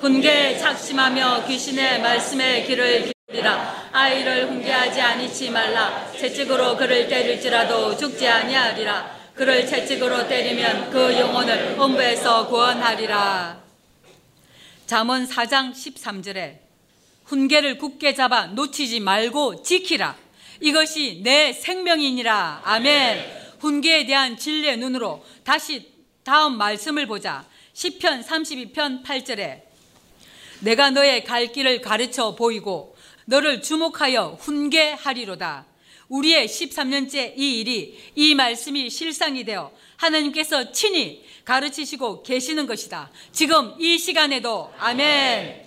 훈계 0.00 0.58
작심하며 0.58 1.46
귀신의 1.46 2.02
말씀에 2.02 2.66
귀를 2.66 3.10
기울이라 3.26 3.88
아이를 3.92 4.50
훈계하지 4.50 5.00
아니치 5.00 5.48
말라 5.48 6.12
채찍으로 6.12 6.76
그를 6.76 7.08
때릴지라도 7.08 7.96
죽지 7.96 8.28
아니하리라 8.28 9.17
그를 9.38 9.64
채찍으로 9.64 10.26
때리면 10.26 10.90
그 10.90 11.16
영혼을 11.16 11.76
엄부에서 11.78 12.48
구원하리라. 12.48 13.62
잠언 14.84 15.28
4장 15.28 15.72
13절에 15.72 16.58
훈계를 17.24 17.78
굳게 17.78 18.14
잡아 18.14 18.46
놓치지 18.46 18.98
말고 18.98 19.62
지키라. 19.62 20.16
이것이 20.60 21.20
내 21.22 21.52
생명이니라. 21.52 22.62
아멘. 22.64 23.24
훈계에 23.60 24.06
대한 24.06 24.36
진리의 24.36 24.78
눈으로 24.78 25.24
다시 25.44 25.88
다음 26.24 26.58
말씀을 26.58 27.06
보자. 27.06 27.46
10편 27.74 28.24
32편 28.24 29.04
8절에 29.04 29.62
내가 30.62 30.90
너의 30.90 31.22
갈 31.22 31.52
길을 31.52 31.80
가르쳐 31.80 32.34
보이고 32.34 32.96
너를 33.26 33.62
주목하여 33.62 34.38
훈계하리로다. 34.40 35.64
우리의 36.08 36.48
13년째 36.48 37.34
이 37.36 37.60
일이 37.60 37.98
이 38.14 38.34
말씀이 38.34 38.88
실상이 38.90 39.44
되어 39.44 39.70
하나님께서 39.96 40.72
친히 40.72 41.24
가르치시고 41.44 42.22
계시는 42.22 42.66
것이다. 42.66 43.10
지금 43.32 43.74
이 43.78 43.98
시간에도 43.98 44.72
아멘. 44.78 45.64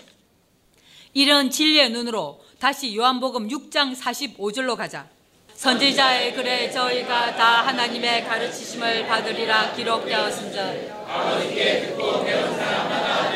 이런 1.13 1.49
진리의 1.49 1.89
눈으로 1.91 2.43
다시 2.60 2.95
요한복음 2.95 3.49
6장 3.49 3.95
45절로 3.95 4.75
가자. 4.75 5.08
선지자의 5.56 6.34
글에 6.34 6.71
저희가 6.71 7.36
다 7.36 7.67
하나님의 7.67 8.23
가르치심을 8.25 9.06
받으리라 9.06 9.73
기록되었은즉 9.73 10.91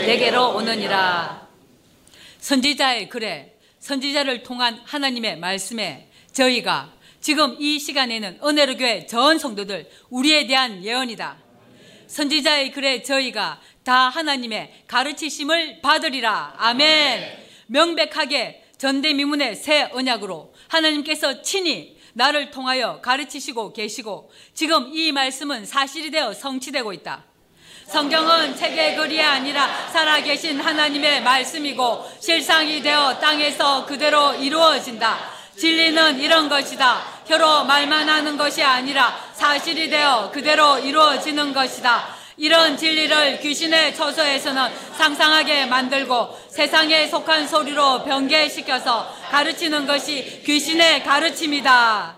내게로 0.06 0.56
오느니라. 0.56 1.48
선지자의 2.40 3.10
글에 3.10 3.56
선지자를 3.80 4.42
통한 4.44 4.82
하나님의 4.86 5.38
말씀에 5.38 6.10
저희가 6.32 6.95
지금 7.26 7.56
이 7.58 7.80
시간에는 7.80 8.38
은혜로 8.44 8.78
교회 8.78 9.08
전 9.08 9.40
성도들 9.40 9.90
우리에 10.12 10.46
대한 10.46 10.84
예언이다. 10.86 11.38
선지자의 12.06 12.72
글에 12.72 13.02
저희가 13.02 13.60
다 13.84 14.10
하나님의 14.10 14.84
가르치심을 14.86 15.82
받으리라. 15.82 16.54
아멘. 16.56 17.46
명백하게 17.66 18.66
전대미문의 18.78 19.56
새 19.56 19.90
언약으로 19.92 20.54
하나님께서 20.68 21.42
친히 21.42 21.98
나를 22.14 22.52
통하여 22.52 23.02
가르치시고 23.02 23.74
계시고 23.74 24.30
지금 24.54 24.92
이 24.94 25.12
말씀은 25.12 25.66
사실이 25.66 26.12
되어 26.12 26.32
성취되고 26.32 26.94
있다. 26.94 27.24
성경은 27.88 28.56
책의 28.56 28.98
글이 28.98 29.20
아니라 29.20 29.90
살아계신 29.90 30.60
하나님의 30.60 31.24
말씀이고 31.24 32.06
실상이 32.20 32.84
되어 32.84 33.18
땅에서 33.20 33.88
그대로 33.88 34.36
이루어진다. 34.36 35.35
진리는 35.58 36.20
이런 36.20 36.50
것이다. 36.50 37.02
혀로 37.26 37.64
말만 37.66 38.10
하는 38.10 38.38
것이 38.38 38.62
아니라 38.64 39.16
사실이 39.34 39.90
되어 39.90 40.32
그대로 40.32 40.78
이루어지는 40.80 41.54
것이다. 41.54 42.16
이런 42.38 42.76
진리를 42.76 43.40
귀신의 43.40 43.96
처소에서는 43.96 44.70
상상하게 44.98 45.68
만들고 45.68 46.38
세상에 46.50 47.08
속한 47.08 47.48
소리로 47.48 48.04
변개시켜서 48.04 49.10
가르치는 49.32 49.88
것이 49.88 50.42
귀신의 50.46 51.04
가르침이다. 51.04 52.18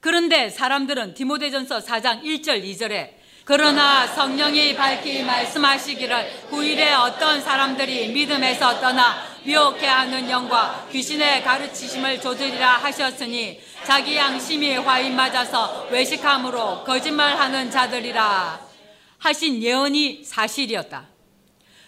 그런데 0.00 0.48
사람들은 0.48 1.14
디모데전서 1.14 1.80
4장 1.80 2.22
1절 2.22 2.64
2절에 2.64 3.17
그러나 3.48 4.06
성령이 4.06 4.76
밝히 4.76 5.22
말씀하시기를 5.22 6.48
후일에 6.50 6.92
어떤 6.92 7.40
사람들이 7.40 8.08
믿음에서 8.08 8.78
떠나 8.78 9.24
미혹해 9.42 9.86
하는 9.86 10.28
영과 10.28 10.86
귀신의 10.92 11.42
가르치심을 11.44 12.20
조들이라 12.20 12.76
하셨으니 12.76 13.58
자기 13.86 14.18
양심이 14.18 14.76
화인 14.76 15.16
맞아서 15.16 15.88
외식함으로 15.90 16.84
거짓말하는 16.84 17.70
자들이라 17.70 18.68
하신 19.16 19.62
예언이 19.62 20.24
사실이었다. 20.26 21.08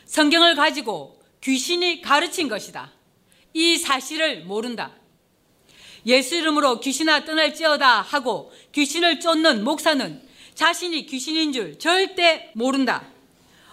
성경을 0.07 0.55
가지고 0.55 1.21
귀신이 1.43 2.01
가르친 2.01 2.49
것이다. 2.49 2.91
이 3.53 3.77
사실을 3.77 4.45
모른다. 4.45 4.93
예수 6.07 6.37
이름으로 6.37 6.81
귀신아 6.81 7.27
떠날지어다 7.27 8.01
하고 8.01 8.51
귀신을 8.73 9.21
쫓는 9.21 9.63
목사는 9.63 10.30
자신이 10.61 11.07
귀신인 11.07 11.55
줄 11.55 11.79
절대 11.79 12.51
모른다. 12.53 13.03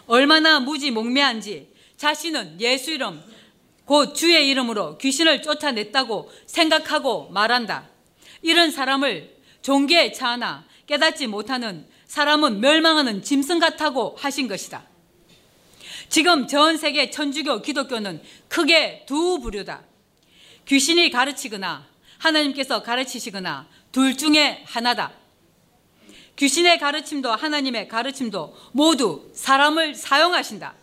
얼마나 0.06 0.62
무지몽매한지 0.62 1.68
자신은 1.98 2.62
예수 2.62 2.92
이름, 2.92 3.22
곧 3.84 4.16
주의 4.16 4.48
이름으로 4.48 4.98
귀신을 4.98 5.42
쫓아냈다고 5.42 6.32
생각하고 6.46 7.28
말한다. 7.32 7.90
이런 8.42 8.72
사람을 8.72 9.36
종교에 9.62 10.14
차하나 10.14 10.64
깨닫지 10.86 11.28
못하는 11.28 11.86
사람은 12.06 12.62
멸망하는 12.62 13.22
짐승 13.22 13.60
같다고 13.60 14.16
하신 14.18 14.48
것이다. 14.48 14.86
지금 16.08 16.48
전 16.48 16.78
세계 16.78 17.10
천주교 17.10 17.64
기독교는 17.64 18.24
크게 18.48 19.04
두 19.06 19.42
부류다. 19.42 19.84
귀신이 20.66 21.10
가르치거나 21.10 21.86
하나님께서 22.18 22.82
가르치시거나 22.82 23.68
둘 23.92 24.16
중에 24.16 24.64
하나다. 24.66 25.17
귀신의 26.38 26.80
가르침도 26.80 27.32
하나님의 27.32 27.88
가르침도 27.88 28.56
모두 28.72 29.30
사람을 29.34 29.96
사용하신다. 29.96 30.76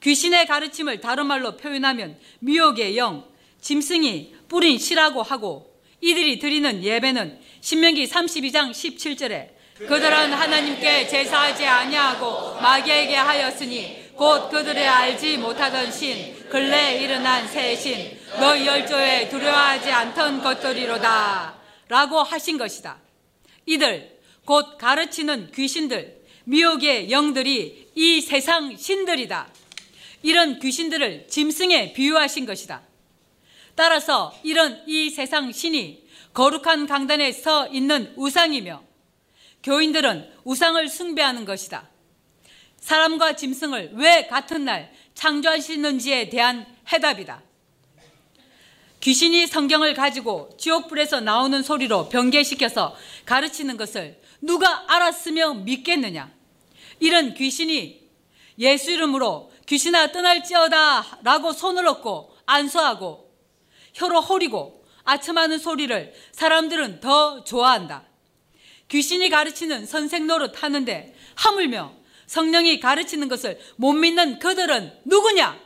귀신의 0.00 0.46
가르침을 0.46 1.00
다른 1.00 1.26
말로 1.26 1.56
표현하면 1.56 2.18
미혹의 2.38 2.96
영, 2.96 3.24
짐승이 3.60 4.34
뿌린 4.48 4.78
시라고 4.78 5.22
하고 5.22 5.74
이들이 6.00 6.38
드리는 6.38 6.82
예배는 6.84 7.40
신명기 7.60 8.06
32장 8.06 8.70
17절에 8.70 9.48
그들은 9.78 10.32
하나님께 10.32 11.08
제사하지 11.08 11.66
아니하고 11.66 12.60
마귀에게 12.60 13.16
하였으니 13.16 14.04
곧 14.14 14.48
그들의 14.50 14.86
알지 14.86 15.38
못하던 15.38 15.90
신 15.90 16.48
근래 16.48 17.02
일어난 17.02 17.48
새신 17.48 18.16
너희 18.38 18.66
열조에 18.66 19.28
두려워하지 19.30 19.90
않던 19.90 20.42
것들이로다 20.42 21.54
라고 21.88 22.22
하신 22.22 22.58
것이다. 22.58 22.98
이들 23.66 24.13
곧 24.44 24.78
가르치는 24.78 25.52
귀신들, 25.52 26.22
미혹의 26.44 27.10
영들이 27.10 27.88
이 27.94 28.20
세상 28.20 28.76
신들이다. 28.76 29.48
이런 30.22 30.58
귀신들을 30.58 31.28
짐승에 31.28 31.92
비유하신 31.92 32.46
것이다. 32.46 32.82
따라서 33.74 34.34
이런 34.42 34.82
이 34.86 35.10
세상 35.10 35.52
신이 35.52 36.04
거룩한 36.32 36.86
강단에 36.86 37.32
서 37.32 37.66
있는 37.68 38.12
우상이며 38.16 38.82
교인들은 39.62 40.30
우상을 40.44 40.88
숭배하는 40.88 41.44
것이다. 41.44 41.88
사람과 42.80 43.34
짐승을 43.36 43.92
왜 43.94 44.26
같은 44.26 44.64
날 44.64 44.92
창조하시는지에 45.14 46.28
대한 46.28 46.66
해답이다. 46.92 47.42
귀신이 49.00 49.46
성경을 49.46 49.94
가지고 49.94 50.54
지옥불에서 50.58 51.20
나오는 51.20 51.62
소리로 51.62 52.08
변개시켜서 52.08 52.96
가르치는 53.26 53.76
것을 53.76 54.18
누가 54.44 54.84
알았으며 54.92 55.54
믿겠느냐? 55.54 56.32
이런 57.00 57.34
귀신이 57.34 58.08
예수 58.58 58.90
이름으로 58.90 59.52
귀신아 59.66 60.12
떠날지어다 60.12 61.20
라고 61.22 61.52
손을 61.52 61.86
얻고 61.88 62.36
안수하고 62.46 63.32
혀로 63.94 64.20
호리고 64.20 64.84
아첨하는 65.04 65.58
소리를 65.58 66.14
사람들은 66.32 67.00
더 67.00 67.42
좋아한다. 67.44 68.04
귀신이 68.88 69.28
가르치는 69.28 69.86
선생 69.86 70.26
노릇 70.26 70.62
하는데 70.62 71.14
하물며 71.34 71.94
성령이 72.26 72.80
가르치는 72.80 73.28
것을 73.28 73.58
못 73.76 73.92
믿는 73.92 74.38
그들은 74.38 75.00
누구냐? 75.04 75.58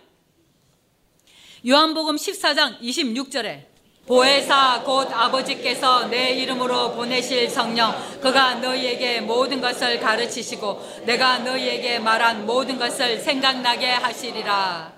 요한복음 1.66 2.16
14장 2.16 2.80
26절에 2.80 3.67
보혜사 4.08 4.84
곧 4.84 5.12
아버지께서 5.12 6.08
내 6.08 6.30
이름으로 6.30 6.92
보내실 6.92 7.50
성령 7.50 7.94
그가 8.22 8.54
너희에게 8.54 9.20
모든 9.20 9.60
것을 9.60 10.00
가르치시고 10.00 11.02
내가 11.04 11.40
너희에게 11.40 11.98
말한 11.98 12.46
모든 12.46 12.78
것을 12.78 13.20
생각나게 13.20 13.90
하시리라. 13.90 14.94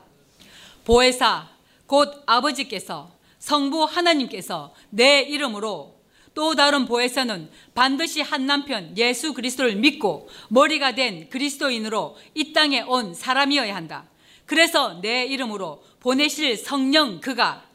보혜사 0.84 1.48
곧 1.88 2.22
아버지께서 2.24 3.11
성부 3.40 3.82
하나님께서 3.82 4.72
내 4.90 5.22
이름으로 5.22 5.96
또 6.32 6.54
다른 6.54 6.86
보혜사는 6.86 7.50
반드시 7.74 8.20
한 8.20 8.46
남편 8.46 8.96
예수 8.96 9.34
그리스도를 9.34 9.74
믿고 9.74 10.28
머리가 10.50 10.94
된 10.94 11.28
그리스도인으로 11.30 12.16
이 12.34 12.52
땅에 12.52 12.82
온 12.82 13.12
사람이어야 13.12 13.74
한다. 13.74 14.04
그래서 14.46 15.00
내 15.00 15.24
이름으로 15.24 15.82
보내실 15.98 16.56
성령 16.56 17.20
그가 17.20 17.70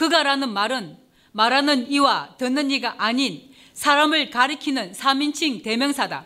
그가라는 0.00 0.54
말은 0.54 0.96
말하는 1.32 1.90
이와 1.90 2.36
듣는 2.38 2.70
이가 2.70 2.94
아닌 2.96 3.52
사람을 3.74 4.30
가리키는 4.30 4.92
3인칭 4.92 5.62
대명사다. 5.62 6.24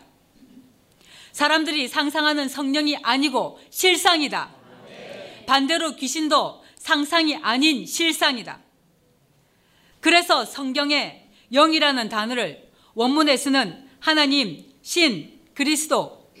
사람들이 1.33 1.89
상상하는 1.89 2.47
성령이 2.47 2.95
아니고 3.03 3.59
실상이다. 3.69 4.49
반대로 5.45 5.97
귀신도 5.97 6.63
상상이 6.77 7.35
아닌 7.35 7.85
실상이다. 7.85 8.61
그래서 9.99 10.45
성경에 10.45 11.27
영이라는 11.51 12.07
단어를 12.07 12.71
원문에서는 12.93 13.89
하나님, 13.99 14.71
신, 14.83 15.37
그리스도, 15.53 16.31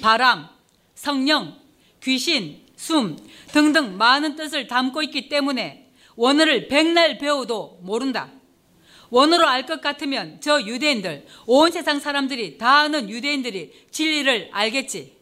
바람, 0.00 0.48
성령, 0.96 1.60
귀신, 2.02 2.60
숨 2.74 3.16
등등 3.52 3.96
많은 3.96 4.34
뜻을 4.34 4.66
담고 4.66 5.04
있기 5.04 5.28
때문에 5.28 5.81
원어를 6.16 6.68
백날 6.68 7.18
배워도 7.18 7.78
모른다. 7.82 8.30
원어로 9.10 9.46
알 9.46 9.66
것 9.66 9.80
같으면 9.80 10.40
저 10.40 10.60
유대인들, 10.62 11.26
온 11.46 11.70
세상 11.70 12.00
사람들이 12.00 12.56
다 12.56 12.80
아는 12.80 13.10
유대인들이 13.10 13.86
진리를 13.90 14.48
알겠지. 14.52 15.16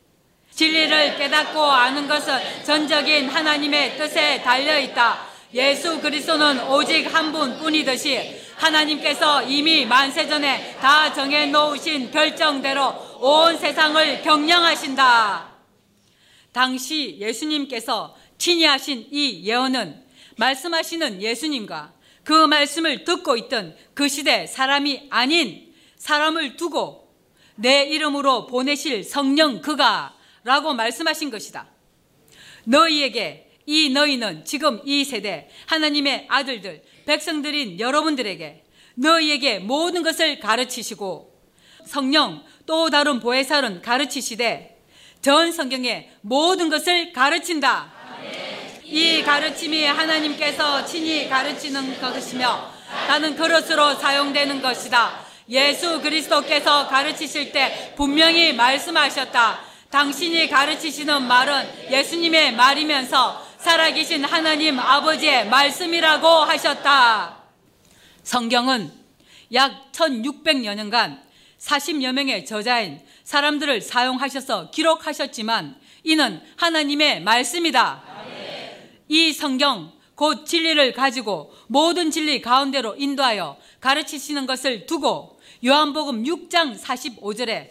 진리를 0.53 1.17
깨닫고 1.19 1.61
아는 1.61 2.07
것은 2.07 2.39
전적인 2.65 3.29
하나님의 3.29 3.97
뜻에 3.97 4.43
달려 4.43 4.79
있다. 4.79 5.27
예수 5.55 6.01
그리스도는 6.01 6.69
오직 6.69 7.13
한 7.13 7.33
분뿐이듯이 7.33 8.37
하나님께서 8.55 9.43
이미 9.43 9.85
만세 9.85 10.29
전에 10.29 10.77
다 10.81 11.13
정해 11.13 11.47
놓으신 11.47 12.11
결정대로 12.13 12.95
온 13.19 13.59
세상을 13.59 14.23
경영하신다. 14.23 15.51
당시 16.53 17.17
예수님께서 17.19 18.15
친히 18.39 18.65
하신 18.65 19.09
이 19.11 19.43
예언은 19.45 20.05
말씀하시는 20.41 21.21
예수님과 21.21 21.93
그 22.25 22.33
말씀을 22.47 23.05
듣고 23.05 23.37
있던 23.37 23.77
그 23.95 24.09
시대 24.09 24.47
사람이 24.47 25.09
아닌 25.11 25.73
사람을 25.97 26.57
두고 26.57 27.15
내 27.57 27.85
이름으로 27.85 28.47
보내실 28.47 29.05
성령 29.05 29.61
그가 29.61 30.17
라고 30.45 30.73
말씀하신 30.73 31.31
것이다. 31.31 31.69
너희에게 32.65 33.51
이 33.67 33.91
너희는 33.91 34.47
지금 34.47 34.81
이 34.85 35.05
세대 35.05 35.51
하나님의 35.67 36.27
아들들 36.29 36.83
백성들인 37.05 37.79
여러분들에게 37.79 38.65
너희에게 38.95 39.59
모든 39.59 40.03
것을 40.03 40.41
가르치시고 40.41 41.39
성령 41.85 42.43
또 42.65 42.89
다른 42.89 43.21
보혜사는 43.21 43.83
가르치시되 43.83 44.79
전 45.21 45.53
성경에 45.53 46.11
모든 46.23 46.71
것을 46.71 47.13
가르친다. 47.13 48.00
이 48.91 49.23
가르침이 49.23 49.85
하나님께서 49.85 50.85
친히 50.85 51.29
가르치는 51.29 52.01
것이며 52.01 52.73
나는 53.07 53.37
그릇으로 53.37 53.95
사용되는 53.95 54.61
것이다. 54.61 55.21
예수 55.49 56.01
그리스도께서 56.01 56.89
가르치실 56.89 57.53
때 57.53 57.95
분명히 57.97 58.53
말씀하셨다. 58.53 59.61
당신이 59.91 60.49
가르치시는 60.49 61.23
말은 61.23 61.91
예수님의 61.91 62.55
말이면서 62.55 63.47
살아계신 63.59 64.25
하나님 64.25 64.81
아버지의 64.81 65.49
말씀이라고 65.49 66.27
하셨다. 66.27 67.37
성경은 68.25 68.93
약 69.53 69.93
1600여 69.93 70.75
년간 70.75 71.23
40여 71.61 72.13
명의 72.13 72.45
저자인 72.45 73.01
사람들을 73.23 73.83
사용하셔서 73.83 74.71
기록하셨지만 74.71 75.77
이는 76.03 76.41
하나님의 76.57 77.23
말씀이다. 77.23 78.10
이 79.11 79.33
성경 79.33 79.93
곧 80.15 80.47
진리를 80.47 80.93
가지고 80.93 81.53
모든 81.67 82.13
진리 82.13 82.41
가운데로 82.41 82.95
인도하여 82.97 83.57
가르치시는 83.81 84.47
것을 84.47 84.87
두고 84.87 85.41
요한복음 85.65 86.23
6장 86.23 86.81
45절에 86.81 87.69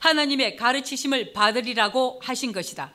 하나님의 0.00 0.56
가르치심을 0.56 1.32
받으리라고 1.32 2.20
하신 2.22 2.52
것이다. 2.52 2.92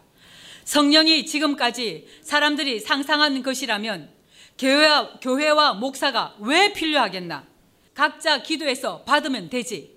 성령이 0.65 1.25
지금까지 1.25 2.07
사람들이 2.21 2.79
상상한 2.79 3.41
것이라면 3.41 4.11
교회와, 4.59 5.13
교회와 5.19 5.73
목사가 5.73 6.35
왜 6.41 6.71
필요하겠나? 6.73 7.47
각자 7.95 8.43
기도해서 8.43 9.01
받으면 9.01 9.49
되지. 9.49 9.95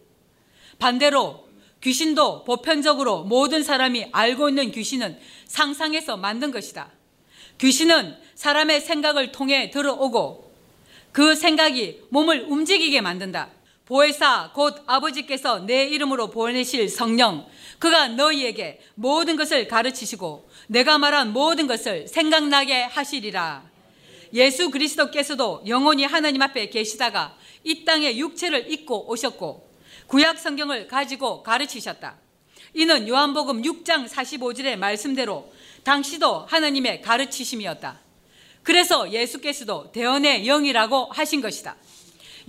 반대로 0.79 1.47
귀신도 1.83 2.45
보편적으로 2.45 3.25
모든 3.25 3.63
사람이 3.63 4.07
알고 4.13 4.49
있는 4.49 4.71
귀신은 4.71 5.21
상상해서 5.47 6.17
만든 6.17 6.51
것이다. 6.53 6.91
귀신은 7.63 8.17
사람의 8.35 8.81
생각을 8.81 9.31
통해 9.31 9.71
들어오고 9.71 10.53
그 11.13 11.37
생각이 11.37 12.03
몸을 12.09 12.47
움직이게 12.49 13.01
만든다. 13.01 13.51
보혜사 13.85 14.51
곧 14.53 14.83
아버지께서 14.87 15.61
내 15.61 15.85
이름으로 15.85 16.31
보내실 16.31 16.89
성령 16.89 17.47
그가 17.79 18.09
너희에게 18.09 18.81
모든 18.97 19.37
것을 19.37 19.69
가르치시고 19.69 20.49
내가 20.67 20.99
말한 20.99 21.33
모든 21.33 21.69
것을 21.69 22.09
생각나게 22.09 22.83
하시리라. 22.83 23.63
예수 24.35 24.71
그리스도께서도 24.71 25.63
영원히 25.69 26.05
하나님 26.05 26.43
앞에 26.43 26.69
계시다가 26.69 27.37
이 27.63 27.85
땅에 27.85 28.17
육체를 28.17 28.73
입고 28.73 29.09
오셨고 29.09 29.71
구약 30.09 30.41
성경을 30.41 30.89
가지고 30.89 31.45
가르치셨다. 31.45 32.17
이는 32.75 33.07
요한복음 33.07 33.63
6장 33.63 34.09
45절의 34.09 34.77
말씀대로 34.77 35.53
당시도 35.85 36.47
하나님의 36.49 37.03
가르치심이었다. 37.03 38.01
그래서 38.63 39.11
예수께서도 39.11 39.91
대언의 39.93 40.45
영이라고 40.45 41.09
하신 41.13 41.41
것이다. 41.41 41.77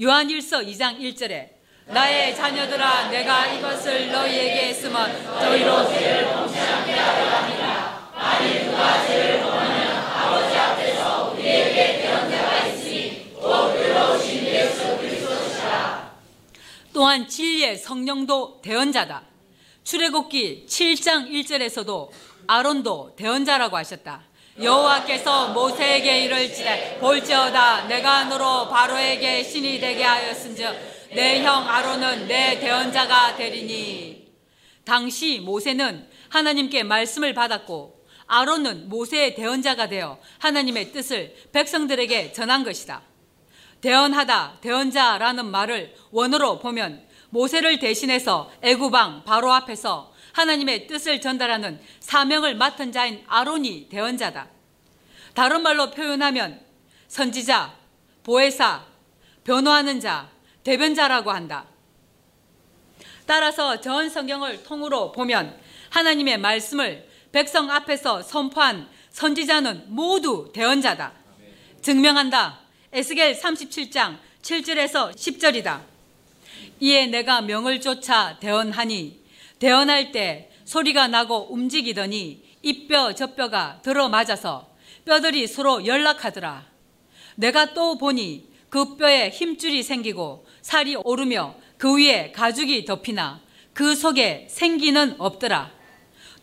요한일서 0.01 0.59
2장 0.59 0.99
1절에 0.99 1.49
나의 1.85 2.35
자녀들아 2.35 3.09
내가 3.09 3.47
이것을 3.47 4.11
너희에게 4.11 4.67
했으면 4.67 5.23
너희로 5.25 5.89
죄를 5.89 6.33
범치 6.33 6.57
않게 6.57 6.91
하려 6.91 7.29
함이라 7.29 8.11
만일 8.15 8.65
누가 8.65 9.05
죄를 9.05 9.41
범하면 9.41 9.97
아버지 9.97 10.55
앞에서 10.55 11.31
우리에게 11.33 12.01
대언자가 12.01 12.67
있으니 12.67 13.33
곧 13.33 13.75
의로우신 13.75 14.45
예수 14.45 14.97
그리스도시라 14.97 16.15
또한 16.93 17.27
진리의 17.27 17.77
성령도 17.77 18.61
대언자다 18.61 19.23
출애굽기 19.83 20.65
7장 20.67 21.29
1절에서도 21.29 22.09
아론도 22.47 23.15
대언자라고 23.15 23.77
하셨다. 23.77 24.21
여호와께서 24.61 25.49
모세에게 25.53 26.25
이를지되 26.25 26.97
볼지어다 26.99 27.87
내가 27.87 28.25
너로 28.25 28.69
바로에게 28.69 29.43
신이 29.43 29.79
되게 29.79 30.03
하였은즉 30.03 30.93
내 31.15 31.43
형 31.43 31.67
아론은 31.67 32.27
내 32.27 32.59
대언자가 32.59 33.35
되리니 33.35 34.27
당시 34.85 35.39
모세는 35.39 36.07
하나님께 36.29 36.83
말씀을 36.83 37.33
받았고 37.33 38.03
아론은 38.27 38.89
모세의 38.89 39.35
대언자가 39.35 39.87
되어 39.89 40.19
하나님의 40.39 40.91
뜻을 40.91 41.35
백성들에게 41.51 42.31
전한 42.31 42.63
것이다. 42.63 43.01
대언하다, 43.81 44.59
대언자라는 44.61 45.45
말을 45.45 45.93
원어로 46.11 46.59
보면 46.59 47.03
모세를 47.29 47.79
대신해서 47.79 48.49
애구방 48.61 49.23
바로 49.25 49.51
앞에서 49.51 50.12
하나님의 50.33 50.87
뜻을 50.87 51.21
전달하는 51.21 51.79
사명을 51.99 52.55
맡은 52.55 52.91
자인 52.91 53.23
아론이 53.27 53.87
대언자다. 53.89 54.47
다른 55.33 55.61
말로 55.61 55.91
표현하면 55.91 56.59
선지자, 57.07 57.75
보혜사, 58.23 58.85
변호하는 59.43 59.99
자, 59.99 60.29
대변자라고 60.63 61.31
한다. 61.31 61.65
따라서 63.25 63.79
전 63.79 64.09
성경을 64.09 64.63
통으로 64.63 65.11
보면 65.11 65.57
하나님의 65.89 66.39
말씀을 66.39 67.07
백성 67.31 67.69
앞에서 67.71 68.21
선포한 68.21 68.89
선지자는 69.11 69.85
모두 69.87 70.51
대언자다. 70.53 71.13
증명한다. 71.81 72.59
에스겔 72.91 73.39
37장 73.39 74.17
7절에서 74.41 75.15
10절이다. 75.15 75.81
이에 76.79 77.07
내가 77.07 77.41
명을 77.41 77.81
쫓아 77.81 78.37
대언하니 78.39 79.22
대언할 79.63 80.11
때 80.11 80.49
소리가 80.65 81.07
나고 81.07 81.47
움직이더니 81.53 82.43
이 82.63 82.87
뼈 82.89 83.13
저 83.13 83.27
뼈가 83.27 83.79
들어맞아서 83.81 84.67
뼈들이 85.05 85.47
서로 85.47 85.85
연락하더라. 85.85 86.65
내가 87.35 87.73
또 87.73 87.97
보니 87.97 88.49
그 88.67 88.97
뼈에 88.97 89.29
힘줄이 89.29 89.81
생기고 89.81 90.45
살이 90.61 90.97
오르며 90.97 91.55
그 91.77 91.95
위에 91.95 92.33
가죽이 92.33 92.83
덮이나 92.83 93.39
그 93.73 93.95
속에 93.95 94.47
생기는 94.49 95.15
없더라. 95.17 95.71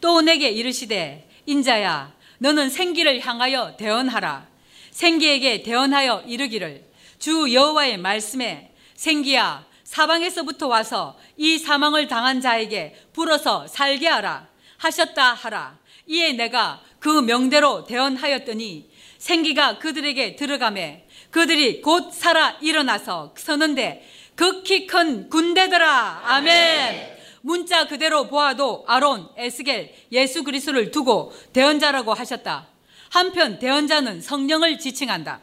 또 0.01 0.23
내게 0.23 0.49
이르시되 0.49 1.29
인자야 1.45 2.15
너는 2.39 2.71
생기를 2.71 3.21
향하여 3.21 3.77
대언하라. 3.77 4.49
생기에게 4.93 5.63
대언하여 5.63 6.25
이르기를 6.27 6.87
주 7.19 7.53
여호와의 7.53 7.99
말씀에 7.99 8.73
생기야 8.95 9.67
사방에서부터 9.91 10.69
와서 10.69 11.19
이 11.37 11.59
사망을 11.59 12.07
당한 12.07 12.41
자에게 12.41 12.95
불어서 13.13 13.67
살게 13.67 14.07
하라 14.07 14.47
하셨다 14.77 15.35
하라. 15.35 15.79
이에 16.07 16.33
내가 16.33 16.81
그 17.01 17.09
명대로 17.09 17.85
대언하였더니 17.85 18.89
생기가 19.19 19.79
그들에게 19.79 20.37
들어가매 20.37 21.07
그들이 21.33 21.81
곧 21.83 22.13
살아 22.13 22.57
일어나서 22.61 23.35
서는데 23.37 24.09
극히 24.37 24.87
큰 24.87 25.29
군대더라. 25.29 26.23
아멘. 26.25 27.19
문자 27.41 27.89
그대로 27.89 28.29
보아도 28.29 28.85
아론, 28.87 29.29
에스겔, 29.37 29.93
예수 30.13 30.45
그리스도를 30.45 30.93
두고 30.93 31.33
대언자라고 31.53 32.15
하셨다. 32.15 32.69
한편 33.09 33.59
대언자는 33.59 34.21
성령을 34.21 34.79
지칭한다. 34.79 35.41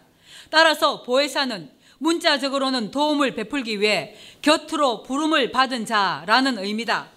따라서 0.50 1.04
보혜사는 1.04 1.77
문자적으로는 2.00 2.92
도움을 2.92 3.36
베풀기 3.36 3.80
위해 3.80 4.16
곁으로 4.42 5.04
부름을 5.04 5.52
받은 5.52 5.86
자라는 5.86 6.60
의미다. 6.60 7.10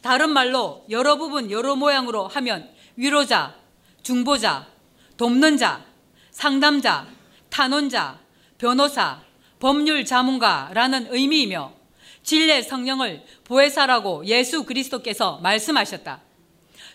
다른 0.00 0.30
말로 0.30 0.84
여러 0.90 1.16
부분 1.16 1.50
여러 1.50 1.76
모양으로 1.76 2.28
하면 2.28 2.70
위로자, 2.96 3.54
중보자, 4.02 4.66
돕는 5.16 5.56
자, 5.56 5.84
상담자, 6.30 7.08
탄원자, 7.50 8.18
변호사, 8.58 9.20
법률 9.58 10.04
자문가라는 10.04 11.08
의미이며 11.10 11.72
진례 12.22 12.62
성령을 12.62 13.24
보혜사라고 13.44 14.26
예수 14.26 14.64
그리스도께서 14.64 15.38
말씀하셨다. 15.38 16.20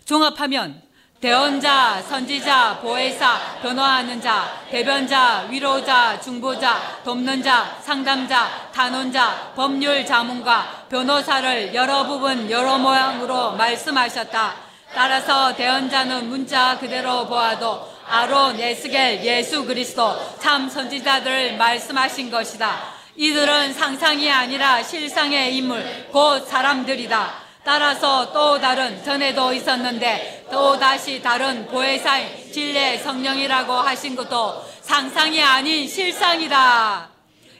종합하면 0.05 0.81
대언자, 1.23 2.01
선지자, 2.01 2.79
보혜사, 2.81 3.61
변호하는 3.61 4.19
자, 4.19 4.61
대변자, 4.69 5.47
위로자, 5.49 6.19
중보자, 6.19 6.99
돕는 7.05 7.41
자, 7.41 7.77
상담자, 7.81 8.69
단원자, 8.73 9.53
법률 9.55 10.05
자문가, 10.05 10.83
변호사를 10.89 11.73
여러 11.73 12.05
부분 12.05 12.51
여러 12.51 12.77
모양으로 12.77 13.53
말씀하셨다. 13.53 14.53
따라서 14.93 15.55
대언자는 15.55 16.27
문자 16.27 16.77
그대로 16.77 17.25
보아도 17.25 17.89
아론, 18.05 18.59
에스겔, 18.59 19.23
예수 19.23 19.63
그리스도 19.63 20.19
참 20.41 20.67
선지자들을 20.67 21.55
말씀하신 21.55 22.31
것이다. 22.31 22.79
이들은 23.15 23.73
상상이 23.73 24.29
아니라 24.29 24.83
실상의 24.83 25.55
인물, 25.55 26.09
곧 26.11 26.45
사람들이다. 26.45 27.42
따라서 27.65 28.31
또 28.33 28.59
다른 28.59 29.01
전에도 29.03 29.53
있었는데 29.53 30.47
또 30.51 30.77
다시 30.77 31.21
다른 31.21 31.65
보혜사인 31.67 32.51
진례 32.51 32.97
성령이라고 32.97 33.71
하신 33.71 34.15
것도 34.15 34.63
상상이 34.81 35.41
아닌 35.41 35.87
실상이다. 35.87 37.09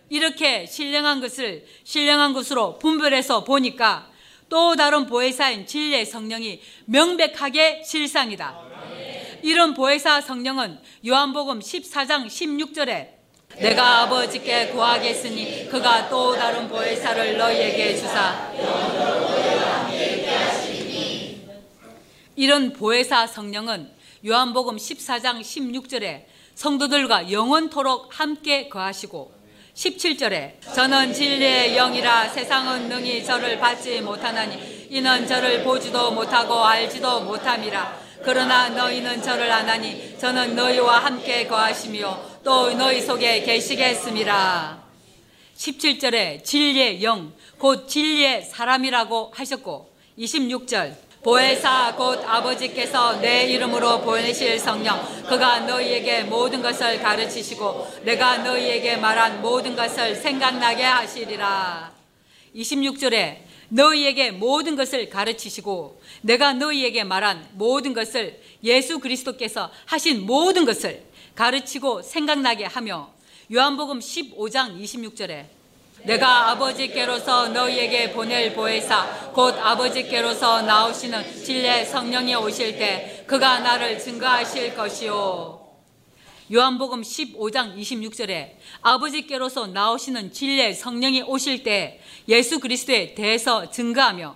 이렇게 0.10 0.66
신령한 0.66 1.22
것을 1.22 1.66
신령한 1.86 2.34
것으로 2.34 2.78
분별해서 2.80 3.46
보니까 3.46 4.10
또 4.50 4.76
다른 4.76 5.06
보혜사인 5.06 5.66
진례 5.66 6.04
성령이 6.04 6.62
명백하게 6.86 7.84
실상이다. 7.84 8.60
이런 9.42 9.74
보혜사 9.74 10.22
성령은 10.22 10.80
요한복음 11.08 11.60
14장 11.60 12.28
16절에 12.28 13.23
내가 13.60 14.02
아버지께 14.02 14.70
구하겠으니 14.70 15.68
그가 15.70 16.10
또 16.10 16.36
다른 16.36 16.68
보혜사를 16.68 17.38
너희에게 17.38 17.96
주사. 17.96 18.52
이런 22.36 22.74
보혜사 22.74 23.28
성령은 23.28 23.92
요한복음 24.26 24.78
14장 24.78 25.42
16절에 25.42 26.24
성도들과 26.56 27.32
영원토록 27.32 28.20
함께 28.20 28.70
거하시고 28.70 29.32
17절에 29.76 30.62
저는 30.74 31.14
진리의 31.14 31.76
영이라 31.76 32.30
세상은 32.30 32.90
능히 32.90 33.24
저를 33.24 33.60
받지 33.60 34.02
못하나니 34.02 34.88
이는 34.90 35.28
저를 35.28 35.64
보지도 35.64 36.12
못하고 36.12 36.64
알지도 36.64 37.22
못함이라. 37.22 38.02
그러나 38.24 38.70
너희는 38.70 39.22
저를 39.22 39.52
아나니 39.52 40.18
저는 40.18 40.56
너희와 40.56 41.00
함께 41.00 41.46
거하시며 41.48 42.33
또 42.44 42.74
너희 42.74 43.02
속에 43.02 43.42
계시겠습니다. 43.42 44.84
17절에 45.56 46.44
진리의 46.44 47.02
영, 47.02 47.32
곧 47.58 47.88
진리의 47.88 48.44
사람이라고 48.44 49.32
하셨고 49.34 49.94
26절 50.20 50.94
보혜사 51.24 51.96
곧 51.96 52.22
아버지께서 52.28 53.22
내 53.22 53.46
이름으로 53.46 54.02
보내실 54.02 54.60
성령 54.60 55.00
그가 55.24 55.62
너희에게 55.62 56.24
모든 56.24 56.62
것을 56.62 57.02
가르치시고 57.02 57.88
내가 58.04 58.40
너희에게 58.40 58.98
말한 58.98 59.42
모든 59.42 59.74
것을 59.74 60.14
생각나게 60.14 60.84
하시리라 60.84 61.94
26절에 62.54 63.38
너희에게 63.70 64.32
모든 64.32 64.76
것을 64.76 65.10
가르치시고 65.10 66.02
내가 66.22 66.52
너희에게 66.52 67.06
말한 67.06 67.52
모든 67.54 67.94
것을 67.94 68.42
예수 68.66 69.00
그리스도께서 69.00 69.72
하신 69.86 70.26
모든 70.26 70.66
것을 70.66 71.13
가르치고 71.36 72.02
생각나게 72.02 72.66
하며 72.66 73.12
요한복음 73.52 74.00
15장 74.00 74.80
26절에 74.82 75.46
내가 76.04 76.52
아버지께로서 76.52 77.48
너희에게 77.50 78.12
보낼 78.12 78.54
보혜사 78.54 79.32
곧 79.34 79.56
아버지께로서 79.58 80.62
나오시는 80.62 81.44
진례 81.44 81.86
성령이 81.86 82.36
오실 82.36 82.78
때 82.78 83.24
그가 83.26 83.60
나를 83.60 83.98
증거하실 83.98 84.76
것이요. 84.76 85.62
요한복음 86.52 87.02
15장 87.02 87.78
26절에 87.78 88.52
아버지께로서 88.82 89.68
나오시는 89.68 90.34
진례 90.34 90.74
성령이 90.74 91.22
오실 91.22 91.64
때 91.64 92.02
예수 92.28 92.60
그리스도에 92.60 93.16
대해서 93.16 93.72
증거하며 93.72 94.36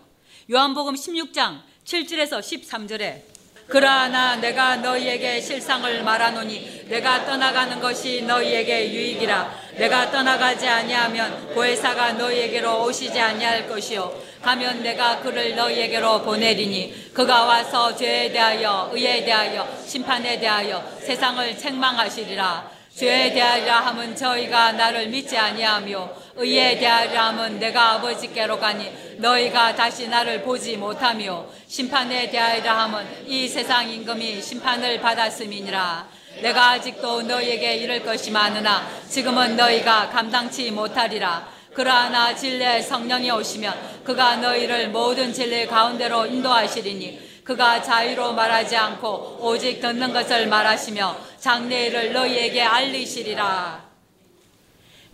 요한복음 0.50 0.96
16장 0.96 1.62
7절에서 1.84 2.40
13절에 2.40 3.37
그러나 3.70 4.38
내가 4.38 4.78
너희에게 4.78 5.42
실상을 5.42 6.02
말하노니 6.02 6.86
내가 6.88 7.26
떠나가는 7.26 7.80
것이 7.82 8.22
너희에게 8.22 8.94
유익이라. 8.94 9.68
내가 9.78 10.10
떠나가지 10.10 10.68
아니하면 10.68 11.50
보혜사가 11.54 12.14
너희에게로 12.14 12.86
오시지 12.86 13.20
아니할 13.20 13.68
것이요. 13.68 14.28
가면 14.42 14.84
내가 14.84 15.20
그를 15.20 15.56
너희에게로 15.56 16.22
보내리니 16.22 17.12
그가 17.14 17.44
와서 17.44 17.94
죄에 17.94 18.32
대하여 18.32 18.90
의에 18.94 19.26
대하여 19.26 19.68
심판에 19.86 20.40
대하여 20.40 20.82
세상을 21.02 21.58
책망하시리라 21.58 22.77
죄에 22.98 23.32
대하리라 23.32 23.82
함은 23.82 24.16
저희가 24.16 24.72
나를 24.72 25.10
믿지 25.10 25.38
아니하며 25.38 26.10
의에 26.36 26.80
대하리라 26.80 27.28
함은 27.28 27.60
내가 27.60 27.92
아버지께로 27.92 28.60
가니 28.60 28.92
너희가 29.18 29.76
다시 29.76 30.08
나를 30.08 30.42
보지 30.42 30.78
못하며 30.78 31.46
심판에 31.68 32.32
대하리라 32.32 32.86
함은 32.86 33.28
이 33.28 33.48
세상 33.48 33.88
임금이 33.88 34.42
심판을 34.42 35.00
받았음이니라. 35.00 36.08
내가 36.42 36.72
아직도 36.72 37.22
너희에게 37.22 37.76
이를 37.76 38.04
것이 38.04 38.32
많으나 38.32 38.88
지금은 39.08 39.56
너희가 39.56 40.10
감당치 40.10 40.72
못하리라. 40.72 41.48
그러나 41.76 42.36
진례 42.36 42.82
성령이 42.82 43.30
오시면 43.30 44.02
그가 44.06 44.38
너희를 44.38 44.90
모든 44.90 45.32
진리 45.32 45.68
가운데로 45.68 46.26
인도하시리니 46.26 47.27
그가 47.48 47.82
자유로 47.82 48.34
말하지 48.34 48.76
않고 48.76 49.38
오직 49.40 49.80
듣는 49.80 50.12
것을 50.12 50.48
말하시며 50.48 51.18
장래일을 51.40 52.12
너희에게 52.12 52.62
알리시리라. 52.62 53.88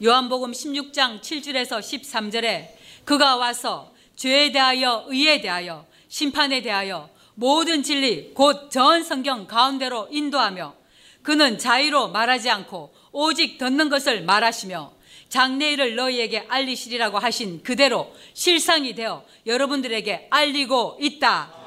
요한복음 0.04 0.52
16장 0.52 1.22
7절에서 1.22 1.80
13절에 1.80 2.70
그가 3.06 3.36
와서 3.36 3.94
죄에 4.16 4.52
대하여 4.52 5.06
의에 5.10 5.42
대하여 5.42 5.86
심판에 6.08 6.64
대하여 6.64 7.08
모든 7.36 7.84
진리 7.84 8.34
곧 8.34 8.72
전 8.72 9.04
성경 9.04 9.46
가운데로 9.46 10.08
인도하며 10.10 10.74
그는 11.22 11.60
자유로 11.60 12.08
말하지 12.08 12.50
않고 12.50 12.96
오직 13.12 13.60
듣는 13.60 13.90
것을 13.90 14.24
말하시며 14.24 14.92
장래일을 15.30 15.96
너희에게 15.96 16.48
알리시리라고 16.50 17.20
하신 17.20 17.62
그대로 17.62 18.12
실상이 18.34 18.96
되어 18.96 19.24
여러분들에게 19.46 20.30
알리고 20.32 20.98
있다. 21.00 21.63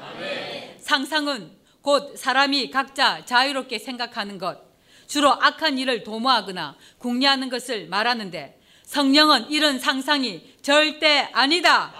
상상은 0.79 1.51
곧 1.81 2.17
사람이 2.17 2.69
각자 2.69 3.23
자유롭게 3.25 3.79
생각하는 3.79 4.37
것, 4.37 4.59
주로 5.07 5.31
악한 5.31 5.77
일을 5.79 6.03
도모하거나 6.03 6.75
궁리하는 6.97 7.49
것을 7.49 7.87
말하는데 7.87 8.59
성령은 8.83 9.49
이런 9.49 9.79
상상이 9.79 10.55
절대 10.61 11.29
아니다. 11.33 11.93